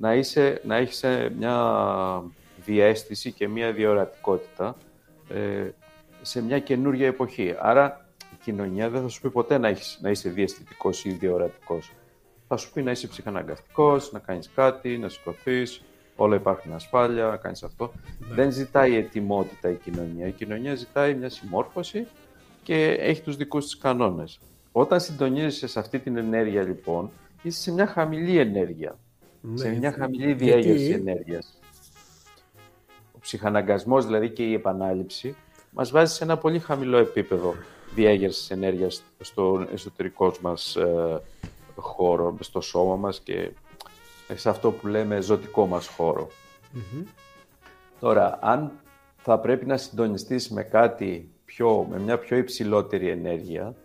να, 0.04 0.14
είσαι, 0.16 0.62
να 0.64 0.76
έχεις 0.76 1.04
ε, 1.04 1.32
μια 1.38 2.24
διέστηση 2.66 3.32
και 3.32 3.48
μια 3.48 3.72
διορατικότητα 3.72 4.76
ε, 5.30 5.70
σε 6.22 6.42
μια 6.42 6.60
καινούργια 6.60 7.08
εποχή. 7.08 7.56
Άρα 7.60 8.06
η 8.34 8.36
κοινωνία 8.44 8.90
δεν 8.90 9.02
θα 9.02 9.08
σου 9.08 9.22
πει 9.22 9.30
ποτέ 9.30 9.58
να, 9.58 9.68
έχεις, 9.68 10.00
να 10.02 10.10
είσαι 10.10 10.30
διαισθητικός 10.30 11.06
ή 11.06 11.10
διορατικός. 11.10 11.92
Θα 12.48 12.58
σου 12.58 12.72
πει 12.72 12.82
να 12.82 12.92
είσαι 12.92 13.08
ψυχαναγκαστικός, 13.08 14.12
να 14.12 14.20
κάνεις 14.20 14.50
κάτι, 14.56 14.98
να 14.98 15.10
σηκωθείς, 15.10 15.82
όλα 16.16 16.36
υπάρχουν 16.36 16.74
ασφάλεια, 16.74 17.26
να 17.26 17.38
κάνεις 17.38 17.64
αυτό. 17.64 17.94
Ναι. 18.20 18.36
Δεν 18.36 18.52
ζητάει 18.52 18.96
ετοιμότητα 18.96 19.70
η 19.70 19.76
κοινωνία. 19.76 20.28
Η 20.28 20.32
κοινωνία 20.32 20.76
ζητάει 20.76 21.14
μια 21.14 21.30
συμμόρφωση 21.30 22.08
και 22.64 22.84
έχει 23.00 23.22
τους 23.22 23.36
δικούς 23.36 23.64
της 23.64 23.78
κανόνες. 23.78 24.40
Όταν 24.72 25.00
συντονίζεσαι 25.00 25.68
σε 25.68 25.80
αυτή 25.80 26.00
την 26.00 26.18
ενέργεια 26.18 26.64
λοιπόν, 26.64 27.12
είσαι 27.44 27.62
σε 27.62 27.72
μια 27.72 27.88
χαμηλή 27.88 28.38
ενέργεια. 28.38 28.98
Ναι, 29.46 29.58
σε 29.58 29.70
μια 29.70 29.92
χαμηλή 29.92 30.34
διέγερση 30.34 30.90
ενέργειας. 30.90 31.60
Ο 33.12 33.20
ψυχαναγκασμός 33.20 34.06
δηλαδή 34.06 34.30
και 34.30 34.44
η 34.44 34.54
επανάληψη 34.54 35.36
μας 35.72 35.92
βάζει 35.92 36.14
σε 36.14 36.24
ένα 36.24 36.38
πολύ 36.38 36.60
χαμηλό 36.60 36.98
επίπεδο 36.98 37.56
διέγερσης 37.96 38.52
ενέργειας 38.52 39.04
στο 39.20 39.68
εσωτερικό 39.74 40.34
μας 40.42 40.76
ε, 40.76 41.22
χώρο, 41.76 42.38
στο 42.40 42.62
σώμα 42.62 42.96
μας 42.96 43.20
και 43.20 43.52
σε 44.34 44.50
αυτό 44.50 44.72
που 44.72 44.88
λέμε 44.88 45.22
ζωτικό 45.22 45.66
μας 45.66 45.88
χωρο 45.88 46.30
Τώρα, 48.00 48.40
αν 48.42 48.72
θα 49.18 49.40
πρέπει 49.40 49.66
να 49.66 49.78
συντονιστείς 49.78 50.50
με 50.50 50.64
κάτι 50.64 51.32
πιο, 51.46 51.88
με 51.90 52.00
μια 52.00 52.18
πιο 52.18 52.38
υψηλότερη 52.38 53.10
ενέργεια, 53.10 53.76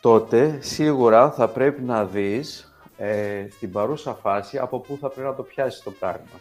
τότε 0.00 0.58
σίγουρα 0.60 1.30
θα 1.30 1.48
πρέπει 1.48 1.82
να 1.82 2.04
δεις 2.04 2.65
ε, 2.96 3.46
στην 3.50 3.72
παρούσα 3.72 4.14
φάση 4.14 4.58
από 4.58 4.80
πού 4.80 4.98
θα 5.00 5.08
πρέπει 5.08 5.28
να 5.28 5.34
το 5.34 5.42
πιάσεις 5.42 5.82
το 5.82 5.90
πράγμα. 5.90 6.40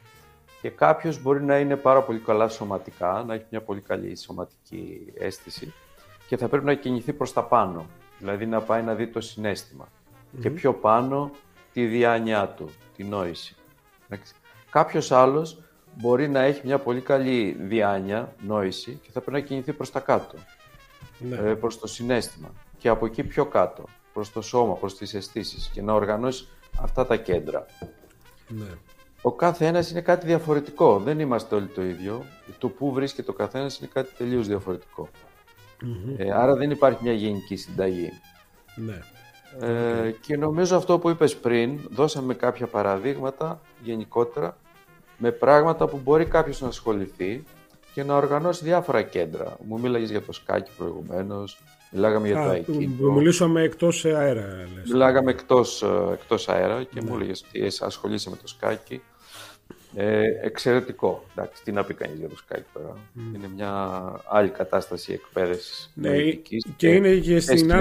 Και 0.62 0.70
κάποιος 0.70 1.22
μπορεί 1.22 1.44
να 1.44 1.60
είναι 1.60 1.76
πάρα 1.76 2.02
πολύ 2.02 2.20
καλά 2.20 2.48
σωματικά, 2.48 3.24
να 3.28 3.34
έχει 3.34 3.46
μια 3.50 3.62
πολύ 3.62 3.82
καλή 3.82 4.18
σωματική 4.18 5.14
αίσθηση 5.18 5.74
και 6.28 6.38
θα 6.38 6.48
πρέπει 6.48 6.66
να 6.66 6.74
κινηθεί 6.74 7.14
προς 7.14 7.34
τα 7.34 7.44
πάνω, 7.44 7.86
δηλαδή 8.20 8.46
να 8.46 8.62
πάει 8.62 8.82
να 8.82 8.96
δει 8.96 9.08
το 9.08 9.22
συνεστημα 9.22 9.88
Και 10.42 10.50
πιο 10.50 10.74
πάνω 10.74 11.32
τη 11.74 11.86
διάνοιά 11.86 12.48
του, 12.48 12.70
τη 12.96 13.04
νόηση. 13.04 13.56
Κάποιος 14.70 15.12
άλλος 15.12 15.64
μπορεί 15.96 16.28
να 16.28 16.42
έχει 16.42 16.62
μια 16.64 16.80
πολύ 16.80 17.02
καλή 17.02 17.58
διάνοια, 17.60 18.36
νόηση 18.40 19.00
και 19.04 19.10
θα 19.12 19.22
πρέπει 19.22 19.42
να 19.42 19.48
κινηθεί 19.48 19.74
προς 19.74 19.92
τα 19.92 20.00
κάτω, 20.00 20.38
ναι. 21.20 21.36
ε, 21.36 21.54
προς 21.54 21.80
το 21.80 21.88
συνέστημα. 21.88 22.52
Και 22.78 22.90
από 22.90 23.06
εκεί 23.06 23.24
πιο 23.24 23.46
κάτω, 23.46 23.84
προς 24.16 24.32
το 24.32 24.42
σώμα, 24.42 24.74
προς 24.74 24.98
τις 24.98 25.14
αισθήσεις 25.14 25.70
και 25.74 25.82
να 25.82 25.94
οργανώσεις 25.94 26.48
αυτά 26.82 27.06
τα 27.06 27.16
κέντρα. 27.16 27.66
Ναι. 28.48 28.66
Ο 29.22 29.32
κάθε 29.32 29.66
ένας 29.66 29.92
είναι 29.92 30.02
κάτι 30.02 30.26
διαφορετικό. 30.26 31.00
Δεν 31.00 31.20
είμαστε 31.20 31.56
όλοι 31.56 31.68
το 31.68 31.84
ίδιο. 31.84 32.26
Το 32.58 32.70
πού 32.70 32.92
βρίσκεται 32.92 33.32
ο 33.32 33.34
καθένας 33.34 33.80
είναι 33.80 33.90
κάτι 33.94 34.14
τελείως 34.18 34.48
Ε, 36.18 36.32
άρα 36.32 36.56
δεν 36.56 36.72
υπάρχει 36.72 37.00
μια 37.02 37.14
γενική 37.14 37.56
συνταγή. 37.56 38.10
Ναι. 38.76 39.00
Ε, 39.68 40.12
Και 40.22 40.38
νομίζω 40.38 40.78
αυτό 40.78 41.00
που 41.00 41.10
είπες 41.10 41.36
πριν, 41.36 41.80
δώσαμε 41.90 42.34
κάποια 42.34 42.68
παραδείγματα 42.68 43.62
γενικότερα 43.84 44.58
με 45.18 45.32
πράγματα 45.32 45.88
που 45.88 46.00
μπορεί 46.04 46.26
κάποιος 46.26 46.62
να 46.62 46.68
ασχοληθεί 46.68 47.44
και 47.94 48.04
να 48.04 48.16
οργανώσει 48.16 48.64
διάφορα 48.64 49.02
κέντρα. 49.02 49.58
Μου 49.68 49.80
μίλαγες 49.80 50.10
για 50.10 50.22
το 50.22 50.32
σκάκι 50.32 50.72
προηγουμένως, 50.78 51.62
μιλάγαμε 51.96 52.28
για 52.28 52.64
το 52.66 52.74
Aikido. 52.74 53.14
Μιλήσαμε 53.16 53.62
εκτός 53.62 54.06
αέρα. 54.06 54.68
Λες. 54.76 54.92
Μιλάγαμε 54.92 55.32
εκτός, 55.32 55.84
ε, 55.84 56.14
εκτός 56.14 56.50
αέρα 56.50 56.84
και 56.84 57.02
ναι. 57.02 57.10
μου 57.10 57.16
έλεγες 57.16 57.46
ότι 57.48 57.68
ασχολείσαι 57.80 58.30
με 58.30 58.36
το 58.42 58.48
σκάκι. 58.48 59.02
Ε, 59.98 60.22
εξαιρετικό. 60.42 61.26
Εντάξει, 61.36 61.64
τι 61.64 61.72
να 61.72 61.84
πει 61.84 61.94
κανείς 61.94 62.20
για 62.20 62.30
το 62.30 62.36
Skype 62.48 62.64
τώρα. 62.74 62.98
Είναι 63.36 63.50
μια 63.56 64.02
άλλη 64.26 64.50
κατάσταση 64.50 65.14
εκπαίδευσης. 65.14 65.92
Ναι, 65.96 66.32
και, 66.32 66.58
και 66.76 66.88
είναι 66.88 67.16
και 67.16 67.40
στην, 67.40 67.72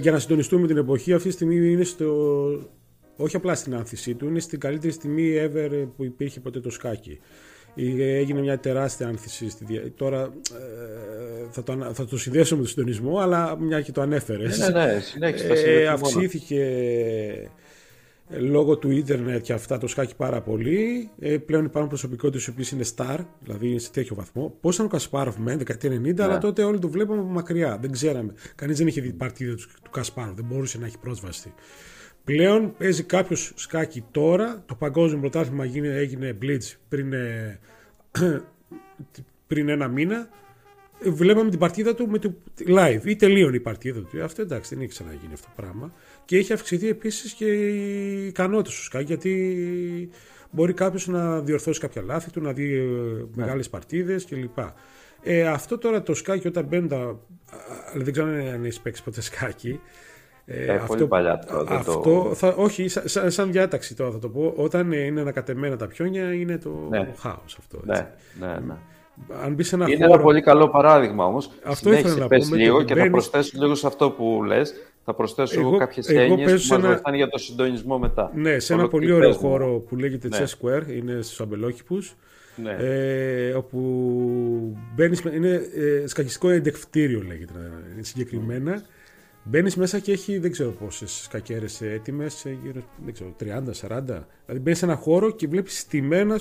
για 0.00 0.12
να 0.12 0.18
συντονιστούμε 0.18 0.66
την 0.66 0.76
εποχή, 0.76 1.12
αυτή 1.12 1.28
τη 1.28 1.34
στιγμή 1.34 1.70
είναι 1.70 1.84
στο, 1.84 2.12
όχι 3.16 3.36
απλά 3.36 3.54
στην 3.54 3.74
άνθησή 3.74 4.14
του, 4.14 4.26
είναι 4.26 4.40
στην 4.40 4.60
καλύτερη 4.60 4.92
στιγμή 4.92 5.34
ever 5.38 5.88
που 5.96 6.04
υπήρχε 6.04 6.40
ποτέ 6.40 6.60
το 6.60 6.70
σκάκι. 6.70 7.20
Έγινε 7.74 8.40
μια 8.40 8.58
τεράστια 8.58 9.06
άνθηση. 9.06 9.50
Στη 9.50 9.92
Τώρα 9.96 10.22
ε, 10.22 11.46
θα, 11.50 11.62
το, 11.62 11.90
θα 11.92 12.04
το 12.04 12.18
συνδέσω 12.18 12.54
με 12.54 12.60
τον 12.60 12.70
συντονισμό, 12.70 13.18
αλλά 13.18 13.56
μια 13.58 13.80
και 13.80 13.92
το 13.92 14.00
ανέφερες. 14.00 14.58
Ναι, 14.58 14.68
ναι, 14.68 14.84
ναι 14.84 15.00
συνέχισε. 15.00 15.46
Ε, 15.46 15.86
αυξήθηκε 15.86 16.64
ε, 18.32 18.38
λόγω 18.38 18.76
του 18.76 18.90
ίντερνετ 18.90 19.42
και 19.42 19.52
αυτά 19.52 19.78
το 19.78 19.86
σκάκι 19.86 20.16
πάρα 20.16 20.40
πολύ. 20.40 21.10
Ε, 21.20 21.36
πλέον 21.36 21.64
υπάρχουν 21.64 21.88
προσωπικότητες 21.88 22.46
οι 22.46 22.50
οποίες 22.50 22.70
είναι 22.70 22.84
star, 22.96 23.18
δηλαδή 23.42 23.68
είναι 23.68 23.78
σε 23.78 23.90
τέτοιο 23.90 24.14
βαθμό. 24.14 24.54
Πώς 24.60 24.74
ήταν 24.74 24.86
ο 24.86 24.88
Κασπάροφ 24.88 25.36
με 25.36 25.56
δεκαετία 25.56 25.90
90, 25.90 26.00
ναι. 26.00 26.22
αλλά 26.22 26.38
τότε 26.38 26.62
όλοι 26.62 26.78
το 26.78 26.88
βλέπαμε 26.88 27.20
από 27.20 27.28
μακριά. 27.28 27.78
Δεν 27.80 27.92
ξέραμε. 27.92 28.32
Κανείς 28.54 28.78
δεν 28.78 28.86
είχε 28.86 29.00
δει 29.00 29.12
παρτίδα 29.12 29.54
του, 29.54 29.66
του 29.82 29.90
Κασπάροφ, 29.90 30.34
δεν 30.34 30.44
μπορούσε 30.44 30.78
να 30.78 30.86
έχει 30.86 30.98
πρόσβαση. 30.98 31.52
Πλέον 32.30 32.74
παίζει 32.78 33.02
κάποιος 33.02 33.52
σκάκι 33.54 34.04
τώρα. 34.10 34.62
Το 34.66 34.74
παγκόσμιο 34.74 35.20
πρωτάθλημα 35.20 35.64
έγινε 35.74 36.38
Blitz 36.42 36.74
πριν, 36.88 37.12
ε, 37.12 37.60
πριν 39.46 39.68
ένα 39.68 39.88
μήνα. 39.88 40.28
Βλέπαμε 41.02 41.50
την 41.50 41.58
παρτίδα 41.58 41.94
του 41.94 42.08
με 42.08 42.18
το 42.18 42.34
live 42.66 43.00
ή 43.04 43.16
τελείωνε 43.16 43.56
η 43.56 43.60
παρτίδα 43.60 44.00
του. 44.00 44.22
Αυτό 44.22 44.42
εντάξει 44.42 44.74
δεν 44.74 44.82
έχει 44.82 44.92
ξαναγίνει 44.92 45.32
αυτό 45.32 45.46
το 45.46 45.62
πράγμα. 45.62 45.92
Και 46.24 46.36
έχει 46.36 46.52
αυξηθεί 46.52 46.88
επίσης 46.88 47.32
και 47.32 47.44
η 47.44 48.26
ικανότητα 48.26 48.70
του 48.70 48.82
σκάκι 48.82 49.04
γιατί 49.04 50.10
μπορεί 50.50 50.72
κάποιος 50.72 51.06
να 51.06 51.40
διορθώσει 51.40 51.80
κάποια 51.80 52.02
λάθη 52.02 52.30
του, 52.30 52.40
να 52.40 52.52
δει 52.52 52.74
ε, 52.74 52.80
ναι. 52.80 53.24
μεγάλε 53.34 53.62
παρτίδες 53.62 54.24
κλπ. 54.24 54.58
Ε, 55.22 55.46
αυτό 55.46 55.78
τώρα 55.78 56.02
το 56.02 56.14
σκάκι 56.14 56.46
όταν 56.46 56.64
μπαίνουν 56.64 56.88
τα. 56.88 57.20
δεν 57.94 58.12
ξέρω 58.12 58.28
αν 58.28 58.64
έχεις 58.64 58.80
παίξει 58.80 59.02
ποτέ 59.02 59.20
σκάκι. 59.20 59.80
Ε, 60.44 60.64
ε, 60.64 60.74
αυτό, 60.74 60.86
πολύ 60.86 61.06
παλιά 61.06 61.38
τώρα. 61.38 61.76
Αυτό, 61.76 62.00
το... 62.00 62.34
θα, 62.34 62.54
όχι, 62.56 62.88
σαν, 62.88 63.30
σαν, 63.30 63.52
διάταξη 63.52 63.96
τώρα 63.96 64.10
θα 64.10 64.18
το 64.18 64.28
πω. 64.28 64.52
Όταν 64.56 64.92
είναι 64.92 65.20
ανακατεμένα 65.20 65.76
τα 65.76 65.86
πιόνια 65.86 66.32
είναι 66.34 66.58
το 66.58 66.86
ναι. 66.90 67.08
χάος 67.18 67.56
αυτό. 67.58 67.80
Έτσι. 67.88 68.04
Ναι, 68.40 68.46
ναι, 68.46 68.52
ναι. 68.66 68.74
Αν 69.44 69.54
μπει 69.54 69.64
ένα 69.72 69.88
είναι 69.88 69.96
χώρο... 69.96 70.12
ένα 70.12 70.22
πολύ 70.22 70.42
καλό 70.42 70.68
παράδειγμα 70.68 71.24
όμως. 71.24 71.50
Αυτό 71.64 71.92
ήθελα 71.92 72.14
να 72.14 72.26
πούμε. 72.26 72.56
λίγο 72.56 72.82
και 72.82 72.94
θα 72.94 73.10
προσθέσω 73.10 73.52
λίγο 73.58 73.74
σε 73.74 73.86
αυτό 73.86 74.10
που 74.10 74.42
λες. 74.44 74.74
Θα 75.04 75.14
προσθέσω 75.14 75.60
εγώ, 75.60 75.76
κάποιες 75.76 76.08
έννοιες 76.08 76.52
που 76.52 76.68
μας 76.68 76.70
ένα... 76.70 76.88
βοηθάνε 76.88 77.16
για 77.16 77.28
το 77.28 77.38
συντονισμό 77.38 77.98
μετά. 77.98 78.30
Ναι, 78.34 78.58
σε 78.58 78.72
ένα 78.72 78.88
πολύ 78.88 79.12
ωραίο 79.12 79.32
χώρο 79.32 79.78
που 79.88 79.96
λέγεται 79.96 80.28
ναι. 80.28 80.38
Chess 80.38 80.44
Square, 80.44 80.82
είναι 80.96 81.22
στους 81.22 81.40
αμπελόκηπους. 81.40 82.14
Ναι. 82.56 82.76
Ε, 82.78 83.52
όπου 83.52 83.78
μπαίνεις, 84.94 85.20
είναι 85.20 85.62
ε, 85.74 86.06
σκακιστικό 86.06 86.48
εντεκφτήριο 86.48 87.22
λέγεται 87.26 87.52
συγκεκριμένα. 88.00 88.80
Mm. 88.80 88.84
Μπαίνεις 89.44 89.76
μέσα 89.76 89.98
και 89.98 90.12
έχει 90.12 90.38
δεν 90.38 90.50
ξέρω 90.50 90.70
πόσες 90.70 91.28
κακέρε 91.30 91.66
έτοιμες, 91.80 92.46
γύρω 92.62 92.80
δεν 93.04 93.12
ξέρω, 93.12 93.34
30-40. 93.40 94.24
Δηλαδή 94.44 94.62
μπαίνεις 94.62 94.78
σε 94.78 94.84
ένα 94.84 94.96
χώρο 94.96 95.30
και 95.30 95.46
βλέπεις 95.46 95.78
στημένα 95.78 96.40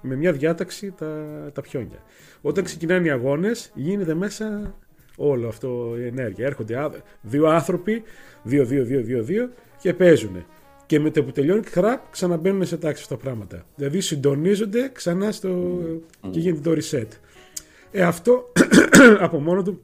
με 0.00 0.16
μια 0.16 0.32
διάταξη 0.32 0.92
τα, 0.98 1.26
τα 1.52 1.60
πιόνια. 1.60 2.02
Όταν 2.40 2.64
ξεκινάνε 2.64 3.06
οι 3.06 3.10
αγώνες, 3.10 3.70
γίνεται 3.74 4.14
μέσα 4.14 4.74
όλο 5.16 5.48
αυτό 5.48 5.94
η 5.98 6.06
ενέργεια. 6.06 6.46
Έρχονται 6.46 6.90
δύο 7.20 7.46
άνθρωποι, 7.46 8.02
δύο-δύο-δύο-δύο-δύο 8.42 9.50
και 9.78 9.94
παίζουν. 9.94 10.44
Και 10.86 11.00
με 11.00 11.10
το 11.10 11.24
που 11.24 11.32
τελειώνει, 11.32 11.64
χραπ, 11.64 12.10
ξαναμπαίνουν 12.10 12.66
σε 12.66 12.76
τάξη 12.76 13.02
αυτά 13.02 13.16
τα 13.16 13.22
πράγματα. 13.22 13.66
Δηλαδή 13.76 14.00
συντονίζονται 14.00 14.90
ξανά 14.92 15.32
στο. 15.32 15.78
και 16.30 16.40
γίνεται 16.40 16.70
το 16.70 16.80
reset. 16.80 17.08
Ε, 17.90 18.02
αυτό 18.02 18.52
από 19.26 19.40
μόνο 19.40 19.62
του 19.62 19.82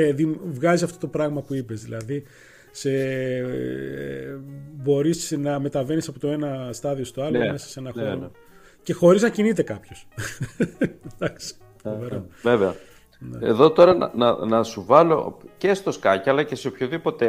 ε, 0.00 0.14
βγάζεις 0.44 0.82
αυτό 0.82 0.98
το 0.98 1.06
πράγμα 1.06 1.42
που 1.42 1.54
είπες 1.54 1.82
δηλαδή 1.82 2.24
σε, 2.70 2.90
ε, 2.90 4.38
μπορείς 4.72 5.30
να 5.38 5.60
μεταβαίνεις 5.60 6.08
από 6.08 6.18
το 6.18 6.28
ένα 6.28 6.68
στάδιο 6.72 7.04
στο 7.04 7.22
άλλο 7.22 7.38
ναι, 7.38 7.50
μέσα 7.50 7.68
σε 7.68 7.80
ένα 7.80 7.92
ναι, 7.94 8.02
χώρο 8.02 8.20
ναι. 8.20 8.28
και 8.82 8.92
χωρίς 8.92 9.22
να 9.22 9.28
κινείται 9.28 9.62
κάποιος 9.62 10.08
εντάξει 11.14 11.54
ε, 11.84 12.20
βέβαια 12.42 12.74
ναι. 13.18 13.46
εδώ 13.48 13.70
τώρα 13.70 13.94
να, 13.94 14.12
να, 14.14 14.46
να, 14.46 14.62
σου 14.62 14.84
βάλω 14.84 15.38
και 15.58 15.74
στο 15.74 15.92
σκάκι 15.92 16.28
αλλά 16.28 16.42
και 16.42 16.54
σε 16.54 16.68
οποιοδήποτε 16.68 17.28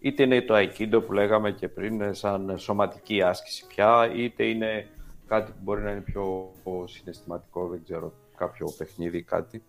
είτε 0.00 0.22
είναι 0.22 0.42
το 0.42 0.54
aikido 0.56 1.02
που 1.06 1.12
λέγαμε 1.12 1.50
και 1.50 1.68
πριν 1.68 2.14
σαν 2.14 2.58
σωματική 2.58 3.22
άσκηση 3.22 3.66
πια 3.66 4.12
είτε 4.14 4.44
είναι 4.44 4.86
κάτι 5.30 5.50
που 5.50 5.58
μπορεί 5.62 5.82
να 5.82 5.90
είναι 5.90 6.00
πιο 6.00 6.52
συναισθηματικό, 6.84 7.68
δεν 7.68 7.80
ξέρω, 7.84 8.12
κάποιο 8.36 8.74
παιχνίδι 8.78 9.18
ή 9.18 9.22
κάτι. 9.22 9.62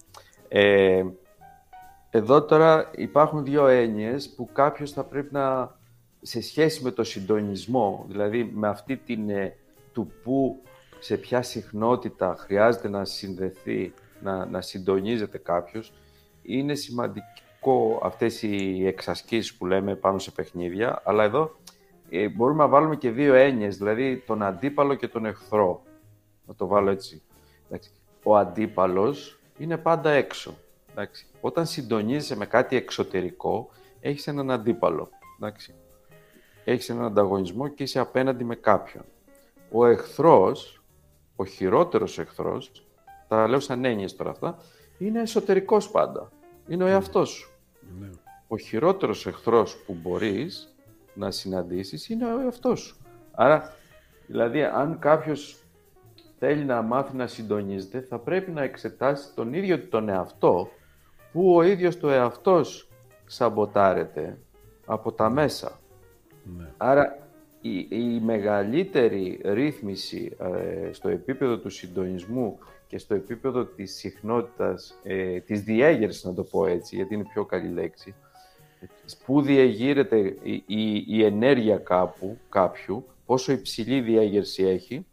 Ε, 0.48 1.04
εδώ 2.14 2.44
τώρα 2.44 2.92
υπάρχουν 2.96 3.44
δύο 3.44 3.68
έννοιες 3.68 4.30
που 4.30 4.50
κάποιος 4.52 4.92
θα 4.92 5.04
πρέπει 5.04 5.34
να, 5.34 5.76
σε 6.22 6.42
σχέση 6.42 6.84
με 6.84 6.92
το 6.92 7.04
συντονισμό, 7.04 8.06
δηλαδή 8.08 8.52
με 8.54 8.68
αυτή 8.68 8.98
την 8.98 9.30
ε, 9.30 9.56
του 9.94 10.12
που 10.24 10.62
σε 11.00 11.18
ποια 11.18 11.42
συχνότητα 11.42 12.36
χρειάζεται 12.40 12.90
να 12.90 13.06
συνδεθεί, 13.06 13.94
να, 14.22 14.46
να 14.46 14.62
συντονίζεται 14.62 15.38
κάποιος, 15.38 15.94
είναι 16.42 16.76
σημαντικό 16.76 18.00
αυτές 18.04 18.42
οι 18.42 18.86
εξασκήσεις 18.86 19.54
που 19.54 19.66
λέμε 19.66 19.96
πάνω 19.96 20.18
σε 20.18 20.32
παιχνίδια, 20.32 21.02
αλλά 21.06 21.24
εδώ 21.24 21.56
ε, 22.10 22.28
μπορούμε 22.30 22.64
να 22.64 22.70
βάλουμε 22.70 22.96
και 22.96 23.12
δύο 23.12 23.34
έννοιες, 23.34 23.78
δηλαδή 23.78 24.24
τον 24.28 24.44
αντίπαλο 24.44 24.94
και 24.96 25.08
τον 25.08 25.26
εχθρό. 25.26 25.84
Να 26.48 26.56
το 26.56 26.68
βάλω 26.68 26.90
έτσι. 26.90 27.22
Ο 28.24 28.38
αντίπαλος 28.38 29.40
είναι 29.58 29.78
πάντα 29.78 30.10
έξω. 30.10 30.58
Εντάξει. 30.92 31.26
Όταν 31.42 31.66
συντονίζεσαι 31.66 32.36
με 32.36 32.46
κάτι 32.46 32.76
εξωτερικό, 32.76 33.70
έχεις 34.00 34.28
έναν 34.28 34.52
αντίπαλο. 34.52 35.10
Εντάξει. 35.38 35.74
Έχεις 36.64 36.90
έναν 36.90 37.06
ανταγωνισμό 37.06 37.68
και 37.68 37.84
είσαι 37.84 38.00
απέναντι 38.00 38.44
με 38.44 38.56
κάποιον. 38.56 39.04
Ο 39.72 39.86
εχθρός, 39.86 40.82
ο 41.36 41.46
χειρότερος 41.46 42.20
εχθρός, 42.20 42.72
τα 43.28 43.48
λέω 43.48 43.60
σαν 43.60 43.86
έννοιες 43.86 44.16
τώρα 44.16 44.30
αυτά, 44.30 44.58
είναι 44.98 45.22
εσωτερικός 45.22 45.92
πάντα. 45.92 46.32
Είναι 46.68 46.84
ο 46.84 46.88
ναι. 46.88 46.94
εαυτός 46.94 47.30
σου. 47.30 47.52
Ναι. 48.00 48.10
Ο 48.48 48.58
χειρότερος 48.58 49.28
εχθρός 49.28 49.78
που 49.86 49.98
μπορείς 50.02 50.76
να 51.14 51.32
συναντήσεις 51.32 52.10
είναι 52.10 52.34
ο 52.34 52.40
εαυτός 52.40 52.80
σου. 52.80 52.98
Άρα, 53.32 53.76
δηλαδή, 54.28 54.64
αν 54.64 55.00
κάποιος 55.00 55.64
θέλει 56.40 56.64
να 56.64 56.82
μάθει 56.82 57.16
να 57.16 57.28
συντονίζεται, 57.28 58.02
θα 58.02 58.20
πρέπει 58.20 58.52
να 58.52 58.62
εξετάσει 58.62 59.34
τον 59.36 59.54
ίδιο 59.54 59.88
τον 59.88 60.10
εαυτό, 60.10 60.70
που 61.32 61.56
ο 61.56 61.64
ίδιος 61.64 62.00
το 62.00 62.10
εαυτός 62.10 62.90
σαμποτάρεται 63.26 64.38
από 64.86 65.12
τα 65.12 65.30
μέσα. 65.30 65.80
Ναι. 66.58 66.66
Άρα, 66.78 67.28
η, 67.62 67.88
η 67.90 68.20
μεγαλύτερη 68.24 69.42
ρύθμιση 69.44 70.38
ε, 70.40 70.92
στο 70.94 71.10
επίπεδο 71.10 71.58
του 71.58 71.70
συντονισμού 71.70 72.60
και 72.88 72.98
στο 72.98 73.14
επίπεδο 73.14 73.66
της 73.66 73.96
συχνότητας, 73.96 75.00
ε, 75.04 75.40
της 75.40 75.62
διέγερσης, 75.62 76.24
να 76.24 76.34
το 76.34 76.44
πω 76.44 76.66
έτσι, 76.66 76.96
γιατί 76.96 77.14
είναι 77.14 77.26
πιο 77.34 77.46
καλή 77.46 77.70
λέξη, 77.70 78.16
που 79.26 79.42
διεγείρεται 79.42 80.18
η, 80.44 80.64
η, 80.66 81.04
η 81.08 81.24
ενέργεια 81.24 81.78
κάπου, 81.78 82.38
κάποιου, 82.50 83.06
πόσο 83.26 83.52
υψηλή 83.52 84.02
διέγερση 84.02 84.64
έχει, 84.64 85.06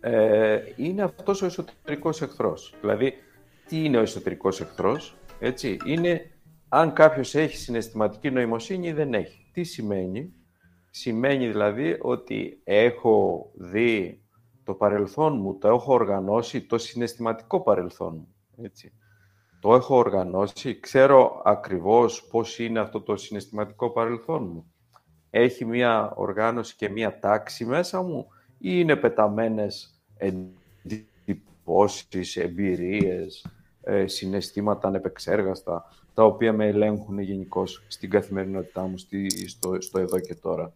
ε, 0.00 0.60
είναι 0.76 1.02
αυτός 1.02 1.42
ο 1.42 1.46
εσωτερικός 1.46 2.22
εχθρός. 2.22 2.74
Δηλαδή, 2.80 3.14
τι 3.68 3.84
είναι 3.84 3.96
ο 3.96 4.00
εσωτερικός 4.00 4.60
εχθρός, 4.60 5.16
έτσι, 5.38 5.76
είναι 5.84 6.30
αν 6.68 6.92
κάποιος 6.92 7.34
έχει 7.34 7.56
συναισθηματική 7.56 8.30
νοημοσύνη 8.30 8.88
ή 8.88 8.92
δεν 8.92 9.14
έχει. 9.14 9.46
Τι 9.52 9.62
σημαίνει, 9.62 10.32
σημαίνει 10.90 11.46
δηλαδή 11.46 11.96
ότι 12.00 12.60
έχω 12.64 13.50
δει 13.54 14.22
το 14.64 14.74
παρελθόν 14.74 15.40
μου, 15.40 15.58
το 15.58 15.68
έχω 15.68 15.92
οργανώσει, 15.92 16.62
το 16.62 16.78
συναισθηματικό 16.78 17.60
παρελθόν 17.60 18.14
μου, 18.14 18.34
έτσι. 18.64 18.92
Το 19.60 19.74
έχω 19.74 19.96
οργανώσει, 19.96 20.80
ξέρω 20.80 21.42
ακριβώς 21.44 22.26
πώς 22.26 22.58
είναι 22.58 22.80
αυτό 22.80 23.00
το 23.00 23.16
συναισθηματικό 23.16 23.90
παρελθόν 23.90 24.50
μου. 24.52 24.72
Έχει 25.30 25.64
μία 25.64 26.12
οργάνωση 26.16 26.76
και 26.76 26.88
μία 26.88 27.18
τάξη 27.18 27.64
μέσα 27.64 28.02
μου 28.02 28.26
ή 28.58 28.70
είναι 28.72 28.96
πεταμένες 28.96 30.02
εντυπώσεις, 31.24 32.36
εμπειρίες, 32.36 33.46
ε, 33.88 34.06
συναισθήματα 34.06 34.88
ανεπεξέργαστα, 34.88 35.84
τα 36.14 36.24
οποία 36.24 36.52
με 36.52 36.66
ελέγχουν 36.66 37.18
γενικώ 37.18 37.66
στην 37.66 38.10
καθημερινότητά 38.10 38.82
μου, 38.82 38.94
στο, 39.46 39.76
στο 39.80 39.98
εδώ 39.98 40.20
και 40.20 40.34
τώρα. 40.34 40.72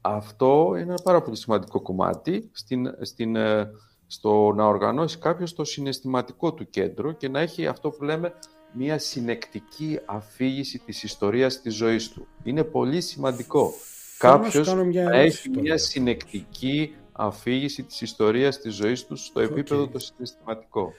Αυτό 0.00 0.68
είναι 0.72 0.92
ένα 0.92 1.00
πάρα 1.02 1.22
πολύ 1.22 1.36
σημαντικό 1.36 1.80
κομμάτι 1.80 2.50
στην, 2.52 2.94
στην, 3.00 3.36
ε, 3.36 3.70
στο 4.06 4.52
να 4.52 4.66
οργανώσει 4.66 5.18
κάποιος 5.18 5.54
το 5.54 5.64
συναισθηματικό 5.64 6.54
του 6.54 6.70
κέντρο 6.70 7.12
και 7.12 7.28
να 7.28 7.40
έχει 7.40 7.66
αυτό 7.66 7.90
που 7.90 8.04
λέμε 8.04 8.34
μια 8.72 8.98
συνεκτική 8.98 9.98
αφήγηση 10.04 10.78
της 10.78 11.02
ιστορίας 11.02 11.60
της 11.60 11.74
ζωής 11.74 12.08
του. 12.08 12.26
Είναι 12.42 12.64
πολύ 12.64 13.00
σημαντικό. 13.00 13.72
Κάποιος 14.18 14.74
να 14.74 15.16
έχει 15.16 15.50
μια 15.50 15.78
συνεκτική 15.78 16.94
αφήγηση 17.12 17.82
της 17.82 18.00
ιστορίας 18.00 18.60
της 18.60 18.74
ζωής 18.74 19.06
του 19.06 19.16
στο 19.16 19.40
επίπεδο 19.40 19.88
το 19.88 19.98
συναισθηματικό. 19.98 20.92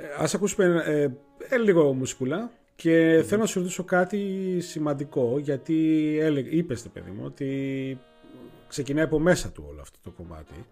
Ε, 0.00 0.04
ας 0.18 0.34
ακούσουμε 0.34 0.82
ε, 0.86 1.02
ε, 1.54 1.58
λίγο 1.58 1.92
μουσικούλα 1.92 2.50
και 2.76 3.22
θέλω 3.26 3.40
να 3.40 3.46
σου 3.46 3.58
ρωτήσω 3.58 3.84
κάτι 3.84 4.56
σημαντικό 4.60 5.38
γιατί 5.38 6.18
έλεγε, 6.20 6.56
είπες 6.56 6.88
παιδί 6.92 7.10
μου 7.10 7.22
ότι 7.24 7.98
ξεκινάει 8.68 9.04
από 9.04 9.18
μέσα 9.18 9.50
του 9.50 9.64
όλο 9.68 9.80
αυτό 9.80 9.98
το 10.02 10.10
κομμάτι 10.10 10.66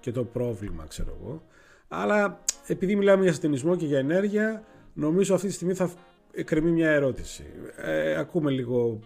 και 0.00 0.12
το 0.12 0.24
πρόβλημα 0.24 0.84
ξέρω 0.88 1.16
εγώ. 1.20 1.42
Αλλά 1.88 2.40
επειδή 2.66 2.96
μιλάμε 2.96 3.22
για 3.22 3.32
συντονισμό 3.32 3.76
και 3.76 3.86
για 3.86 3.98
ενέργεια 3.98 4.64
νομίζω 4.94 5.34
αυτή 5.34 5.46
τη 5.46 5.52
στιγμή 5.52 5.74
θα 5.74 5.90
εκκρεμεί 6.32 6.70
μια 6.70 6.90
ερώτηση. 6.90 7.44
Ε, 7.76 8.18
ακούμε 8.18 8.50
λίγο 8.50 8.98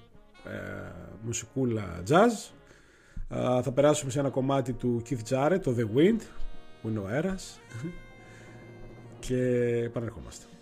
ε, 0.45 0.91
μουσικούλα 1.23 2.03
jazz. 2.09 2.53
Θα 3.63 3.73
περάσουμε 3.75 4.11
σε 4.11 4.19
ένα 4.19 4.31
κομμάτι 4.31 4.73
του 4.73 5.03
Keith 5.09 5.35
Jarrett, 5.35 5.61
το 5.63 5.75
The 5.79 5.99
Wind, 5.99 6.21
που 6.83 6.89
είναι 6.89 6.99
ο 6.99 7.07
αέρας 7.07 7.61
και 9.27 9.37
επανερχόμαστε. 9.85 10.45
Έχουμε 10.47 10.51
ένα 10.51 10.54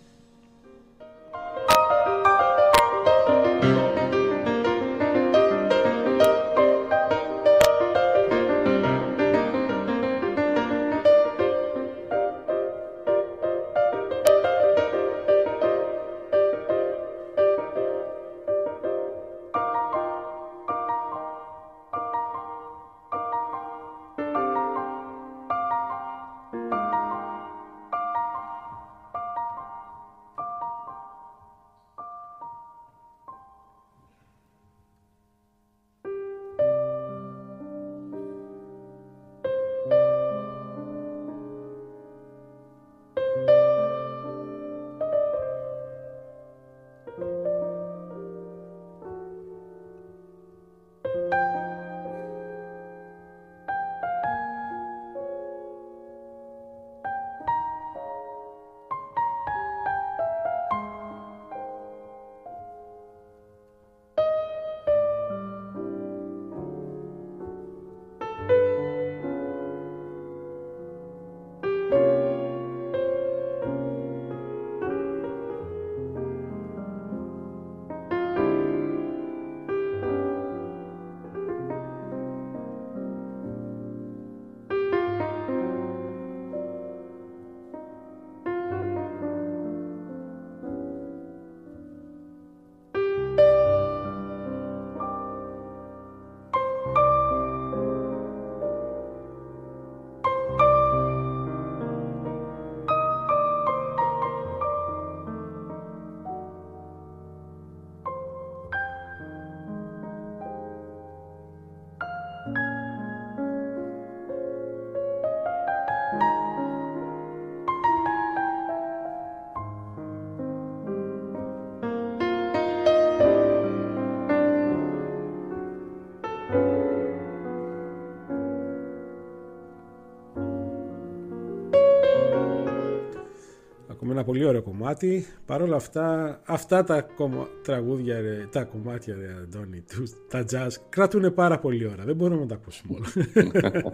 ωραίο 134.52 134.62
κομμάτι. 134.62 135.26
Παρ' 135.46 135.62
όλα 135.62 135.76
αυτά, 135.76 136.40
αυτά 136.46 136.84
τα 136.84 137.00
κομμα... 137.00 137.48
τραγούδια, 137.62 138.20
ρε, 138.20 138.48
τα 138.52 138.64
κομμάτια, 138.64 139.14
ρε, 139.14 139.26
Αντώνη, 139.42 139.84
τα 140.28 140.44
jazz, 140.50 140.70
κρατούν 140.88 141.34
πάρα 141.34 141.58
πολύ 141.58 141.86
ώρα. 141.86 142.04
Δεν 142.04 142.16
μπορούμε 142.16 142.40
να 142.40 142.46
τα 142.46 142.54
ακούσουμε 142.54 142.96
όλα. 142.96 143.26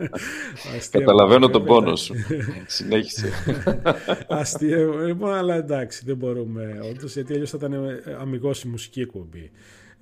Καταλαβαίνω 0.90 1.48
τον 1.48 1.64
πόνο 1.64 1.96
σου. 1.96 2.14
Συνέχισε. 2.66 3.30
Αστείο. 4.28 5.06
Λοιπόν, 5.06 5.34
αλλά 5.34 5.54
εντάξει, 5.54 6.02
δεν 6.04 6.16
μπορούμε 6.16 6.78
όντως, 6.90 7.14
γιατί 7.14 7.32
αλλιώς 7.32 7.50
θα 7.50 7.56
ήταν 7.56 7.74
αμυγός 8.20 8.62
η 8.62 8.68
μουσική 8.68 9.00
εκπομπή. 9.00 9.50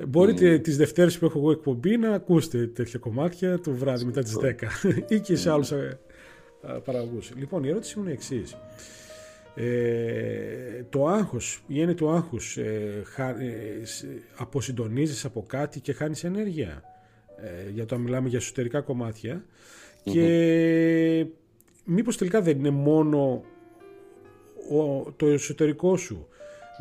Μπορείτε 0.09 0.55
mm. 0.55 0.63
τις 0.63 0.77
Δευτέρες 0.77 1.19
που 1.19 1.25
έχω 1.25 1.39
εγώ 1.39 1.51
εκπομπή 1.51 1.97
να 1.97 2.11
ακούσετε 2.11 2.67
τέτοια 2.67 2.99
κομμάτια 2.99 3.61
το 3.61 3.73
βράδυ 3.73 4.05
μετά 4.05 4.23
τις 4.23 4.37
10 4.43 4.53
ή 5.15 5.21
και 5.21 5.37
σε 5.37 5.51
άλλους 5.51 5.71
ε, 5.71 5.99
παραγωγούς. 6.85 7.33
Λοιπόν, 7.37 7.65
η 7.65 7.69
ερώτηση 7.69 7.99
μου 7.99 8.05
είναι 8.05 8.13
εξής. 8.13 8.57
Ε, 9.59 10.85
το 10.91 11.07
άγχος, 11.07 11.63
η 11.67 11.95
του 11.95 12.11
άγχους, 12.11 12.57
ε, 12.57 13.03
ε 13.17 13.83
αποσυντονίζεις 14.37 15.25
από 15.25 15.45
κάτι 15.47 15.81
και 15.81 15.93
χάνεις 15.93 16.25
ενέργεια. 16.25 16.83
Ε, 17.37 17.71
για 17.71 17.87
το 17.87 17.99
μιλάμε 17.99 18.29
για 18.29 18.39
εσωτερικά 18.39 18.85
Και 20.03 21.27
μήπως 21.85 22.17
τελικά 22.17 22.43
δεν 22.43 22.59
είναι 22.59 22.71
μόνο 22.71 23.45
το 25.17 25.27
εσωτερικό 25.27 25.97
σου. 25.97 26.29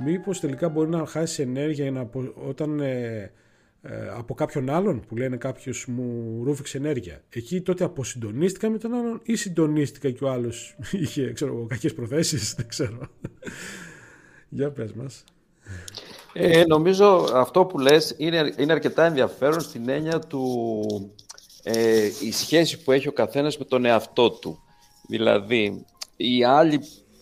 Μήπως 0.05 0.39
τελικά 0.39 0.69
μπορεί 0.69 0.89
να 0.89 1.05
χάσεις 1.05 1.39
ενέργεια 1.39 1.91
να, 1.91 2.09
όταν 2.47 2.79
ε, 2.79 2.91
ε, 3.13 3.31
από 4.15 4.33
κάποιον 4.33 4.69
άλλον 4.69 5.05
που 5.07 5.15
λένε 5.15 5.37
κάποιος 5.37 5.85
μου 5.85 6.41
ρούφηξε 6.43 6.77
ενέργεια. 6.77 7.21
Εκεί 7.29 7.61
τότε 7.61 7.83
αποσυντονίστηκα 7.83 8.69
με 8.69 8.77
τον 8.77 8.93
άλλον 8.93 9.19
ή 9.23 9.35
συντονίστηκα 9.35 10.11
και 10.11 10.23
ο 10.23 10.29
άλλος 10.29 10.75
είχε 11.01 11.31
ξέρω, 11.33 11.65
κακές 11.69 11.93
προθέσεις, 11.93 12.53
δεν 12.53 12.67
ξέρω. 12.67 12.99
Για 14.49 14.71
πες 14.71 14.93
μας. 14.93 15.23
Ε, 16.33 16.63
νομίζω 16.67 17.29
αυτό 17.33 17.65
που 17.65 17.79
λες 17.79 18.15
είναι, 18.17 18.53
είναι 18.57 18.71
αρκετά 18.71 19.05
ενδιαφέρον 19.05 19.61
στην 19.61 19.89
έννοια 19.89 20.19
του 20.19 20.43
ε, 21.63 22.05
η 22.21 22.31
σχέση 22.31 22.83
που 22.83 22.91
έχει 22.91 23.07
ο 23.07 23.11
καθένας 23.11 23.57
με 23.57 23.65
τον 23.65 23.85
εαυτό 23.85 24.31
του. 24.31 24.59
Δηλαδή, 25.07 25.85
οι 26.15 26.43
άλλοι 26.43 26.81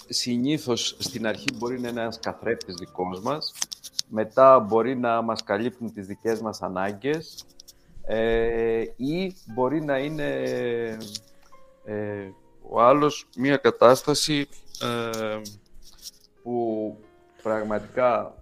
συνήθως 0.10 0.96
στην 1.00 1.28
αρχή 1.28 1.46
μπορεί 1.56 1.80
να 1.80 1.88
είναι 1.88 2.02
ένας 2.02 2.20
καθρέφτης 2.20 2.76
δικός 2.76 3.22
μας, 3.22 3.54
μετά 4.16 4.60
μπορεί 4.60 4.96
να 4.96 5.22
μας 5.22 5.44
καλύπτουν 5.44 5.94
τις 5.94 6.08
δικές 6.08 6.42
μας 6.42 6.62
ανάγκες 6.62 7.46
ε, 8.06 8.84
ή 8.96 9.36
μπορεί 9.54 9.82
να 9.82 9.98
είναι 9.98 10.44
ε, 11.86 12.30
ο 12.70 12.82
άλλος 12.82 13.28
μία 13.38 13.58
κατάσταση 13.58 14.48
ε, 14.82 15.42
που 16.44 16.98
πραγματικά 17.42 18.36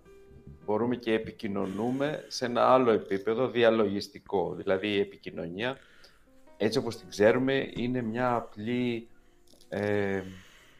μπορούμε 0.65 0.95
και 0.95 1.13
επικοινωνούμε 1.13 2.25
σε 2.27 2.45
ένα 2.45 2.73
άλλο 2.73 2.91
επίπεδο 2.91 3.47
διαλογιστικό. 3.47 4.53
Δηλαδή 4.53 4.87
η 4.87 4.99
επικοινωνία, 4.99 5.77
έτσι 6.57 6.77
όπως 6.77 6.97
την 6.97 7.09
ξέρουμε, 7.09 7.71
είναι 7.73 8.01
μια 8.01 8.35
απλή 8.35 9.07
ε, 9.69 10.21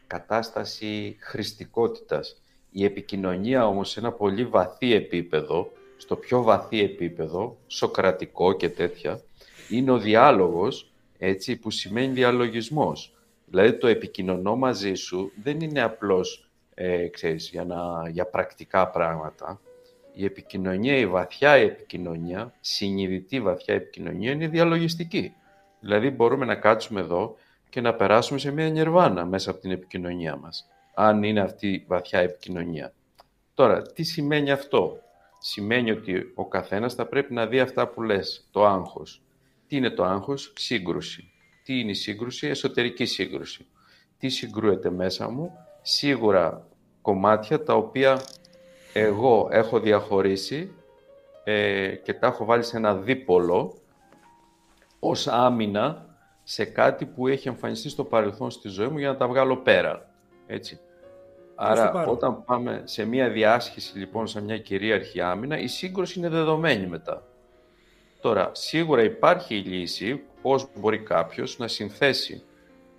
κατάσταση 0.06 1.16
χρηστικότητας. 1.20 2.41
Η 2.72 2.84
επικοινωνία 2.84 3.66
όμως 3.66 3.90
σε 3.90 4.00
ένα 4.00 4.12
πολύ 4.12 4.44
βαθύ 4.44 4.92
επίπεδο, 4.94 5.72
στο 5.96 6.16
πιο 6.16 6.42
βαθύ 6.42 6.80
επίπεδο, 6.80 7.56
σοκρατικό 7.66 8.52
και 8.52 8.68
τέτοια, 8.68 9.20
είναι 9.68 9.90
ο 9.90 9.98
διάλογος, 9.98 10.92
έτσι, 11.18 11.56
που 11.56 11.70
σημαίνει 11.70 12.12
διαλογισμός. 12.12 13.14
Δηλαδή 13.46 13.78
το 13.78 13.86
επικοινωνώ 13.86 14.56
μαζί 14.56 14.94
σου 14.94 15.32
δεν 15.42 15.60
είναι 15.60 15.82
απλώς, 15.82 16.50
ε, 16.74 17.06
ξέρεις, 17.06 17.48
για, 17.48 17.64
να, 17.64 18.08
για 18.08 18.26
πρακτικά 18.26 18.88
πράγματα. 18.88 19.60
Η 20.14 20.24
επικοινωνία, 20.24 20.96
η 20.96 21.06
βαθιά 21.06 21.50
επικοινωνία, 21.50 22.54
συνειδητή 22.60 23.40
βαθιά 23.40 23.74
επικοινωνία 23.74 24.32
είναι 24.32 24.48
διαλογιστική. 24.48 25.34
Δηλαδή 25.80 26.10
μπορούμε 26.10 26.44
να 26.44 26.54
κάτσουμε 26.54 27.00
εδώ 27.00 27.36
και 27.70 27.80
να 27.80 27.94
περάσουμε 27.94 28.38
σε 28.38 28.50
μια 28.50 28.70
νιρβάνα 28.70 29.24
μέσα 29.24 29.50
από 29.50 29.60
την 29.60 29.70
επικοινωνία 29.70 30.36
μας 30.36 30.71
αν 30.94 31.22
είναι 31.22 31.40
αυτή 31.40 31.68
η 31.68 31.84
βαθιά 31.88 32.20
επικοινωνία. 32.20 32.92
Τώρα, 33.54 33.82
τι 33.82 34.02
σημαίνει 34.02 34.50
αυτό; 34.50 34.96
Σημαίνει 35.44 35.90
ότι 35.90 36.32
ο 36.34 36.48
καθένας 36.48 36.94
θα 36.94 37.06
πρέπει 37.06 37.34
να 37.34 37.46
δει 37.46 37.60
αυτά 37.60 37.88
που 37.88 38.02
λες, 38.02 38.48
το 38.50 38.66
άγχος. 38.66 39.22
Τι 39.66 39.76
είναι 39.76 39.90
το 39.90 40.04
άγχος; 40.04 40.52
Σύγκρουση. 40.56 41.32
Τι 41.64 41.78
είναι 41.80 41.90
η 41.90 41.94
σύγκρουση; 41.94 42.46
Εσωτερική 42.46 43.04
σύγκρουση. 43.04 43.66
Τι 44.18 44.28
συγκρούεται 44.28 44.90
μέσα 44.90 45.30
μου; 45.30 45.52
Σίγουρα 45.82 46.66
κομμάτια 47.02 47.62
τα 47.62 47.74
οποία 47.74 48.22
εγώ 48.92 49.48
έχω 49.50 49.80
διαχωρίσει 49.80 50.72
ε, 51.44 51.88
και 51.88 52.14
τα 52.14 52.26
έχω 52.26 52.44
βάλει 52.44 52.62
σε 52.62 52.76
ένα 52.76 52.94
δίπολο 52.96 53.74
ως 54.98 55.28
άμυνα 55.28 56.16
σε 56.42 56.64
κάτι 56.64 57.06
που 57.06 57.28
έχει 57.28 57.48
εμφανιστεί 57.48 57.88
στο 57.88 58.04
παρελθόν 58.04 58.50
στη 58.50 58.68
ζωή 58.68 58.88
μου 58.88 58.98
για 58.98 59.08
να 59.08 59.16
τα 59.16 59.28
βγάλω 59.28 59.56
πέρα. 59.56 60.11
Έτσι. 60.52 60.80
Άρα, 61.54 62.06
όταν 62.06 62.44
πάμε 62.44 62.82
σε 62.84 63.04
μια 63.04 63.28
διάσχεση, 63.30 63.98
λοιπόν, 63.98 64.26
σε 64.26 64.42
μια 64.42 64.58
κυρίαρχη 64.58 65.20
άμυνα, 65.20 65.58
η 65.58 65.66
σύγκρουση 65.66 66.18
είναι 66.18 66.28
δεδομένη 66.28 66.86
μετά. 66.86 67.22
Τώρα, 68.20 68.50
σίγουρα 68.52 69.02
υπάρχει 69.02 69.54
η 69.54 69.62
λύση 69.62 70.22
πώς 70.42 70.66
μπορεί 70.76 70.98
κάποιος 70.98 71.58
να 71.58 71.68
συνθέσει 71.68 72.42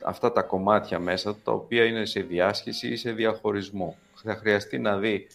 αυτά 0.04 0.32
τα 0.32 0.42
κομμάτια 0.42 1.00
μέσα, 1.00 1.36
τα 1.44 1.52
οποία 1.52 1.86
είναι 1.86 2.06
σε 2.06 2.20
διάσχεση 2.22 2.88
ή 2.88 2.96
σε 2.96 3.12
διαχωρισμό. 3.12 3.98
Θα 4.24 4.36
χρειαστεί 4.36 4.80
να 4.80 4.98
δει 4.98 5.28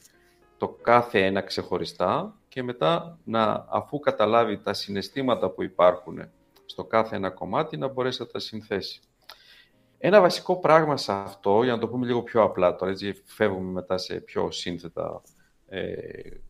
το 0.57 0.69
κάθε 0.69 1.25
ένα 1.25 1.41
ξεχωριστά 1.41 2.35
και 2.49 2.63
μετά, 2.63 3.19
να, 3.25 3.67
αφού 3.69 3.99
καταλάβει 3.99 4.59
τα 4.59 4.73
συναισθήματα 4.73 5.49
που 5.51 5.63
υπάρχουν 5.63 6.29
στο 6.65 6.85
κάθε 6.85 7.17
ένα 7.17 7.31
κομμάτι, 7.31 7.77
να 7.77 7.89
μπορέσει 7.89 8.21
να 8.21 8.27
τα 8.27 8.39
συνθέσει. 8.39 9.01
Ένα 10.01 10.21
βασικό 10.21 10.57
πράγμα 10.57 10.97
σε 10.97 11.13
αυτό, 11.13 11.63
για 11.63 11.73
να 11.73 11.79
το 11.79 11.89
πούμε 11.89 12.07
λίγο 12.07 12.23
πιο 12.23 12.43
απλά 12.43 12.77
τώρα, 12.77 12.91
έτσι 12.91 13.23
φεύγουμε 13.25 13.71
μετά 13.71 13.99
σε 13.99 14.21
πιο 14.21 14.51
σύνθετα 14.51 15.23
ε, 15.67 15.93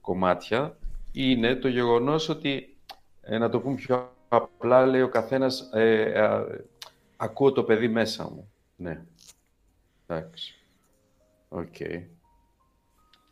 κομμάτια, 0.00 0.78
είναι 1.12 1.54
το 1.54 1.68
γεγονός 1.68 2.28
ότι, 2.28 2.76
ε, 3.20 3.38
να 3.38 3.48
το 3.48 3.60
πούμε 3.60 3.74
πιο 3.74 4.12
απλά, 4.28 4.86
λέει 4.86 5.00
ο 5.00 5.08
καθένας, 5.08 5.70
ε, 5.72 6.00
ε 6.00 6.64
ακούω 7.16 7.52
το 7.52 7.64
παιδί 7.64 7.88
μέσα 7.88 8.24
μου. 8.24 8.52
Ναι. 8.76 9.04
Εντάξει. 10.06 10.54
Οκ. 11.48 11.76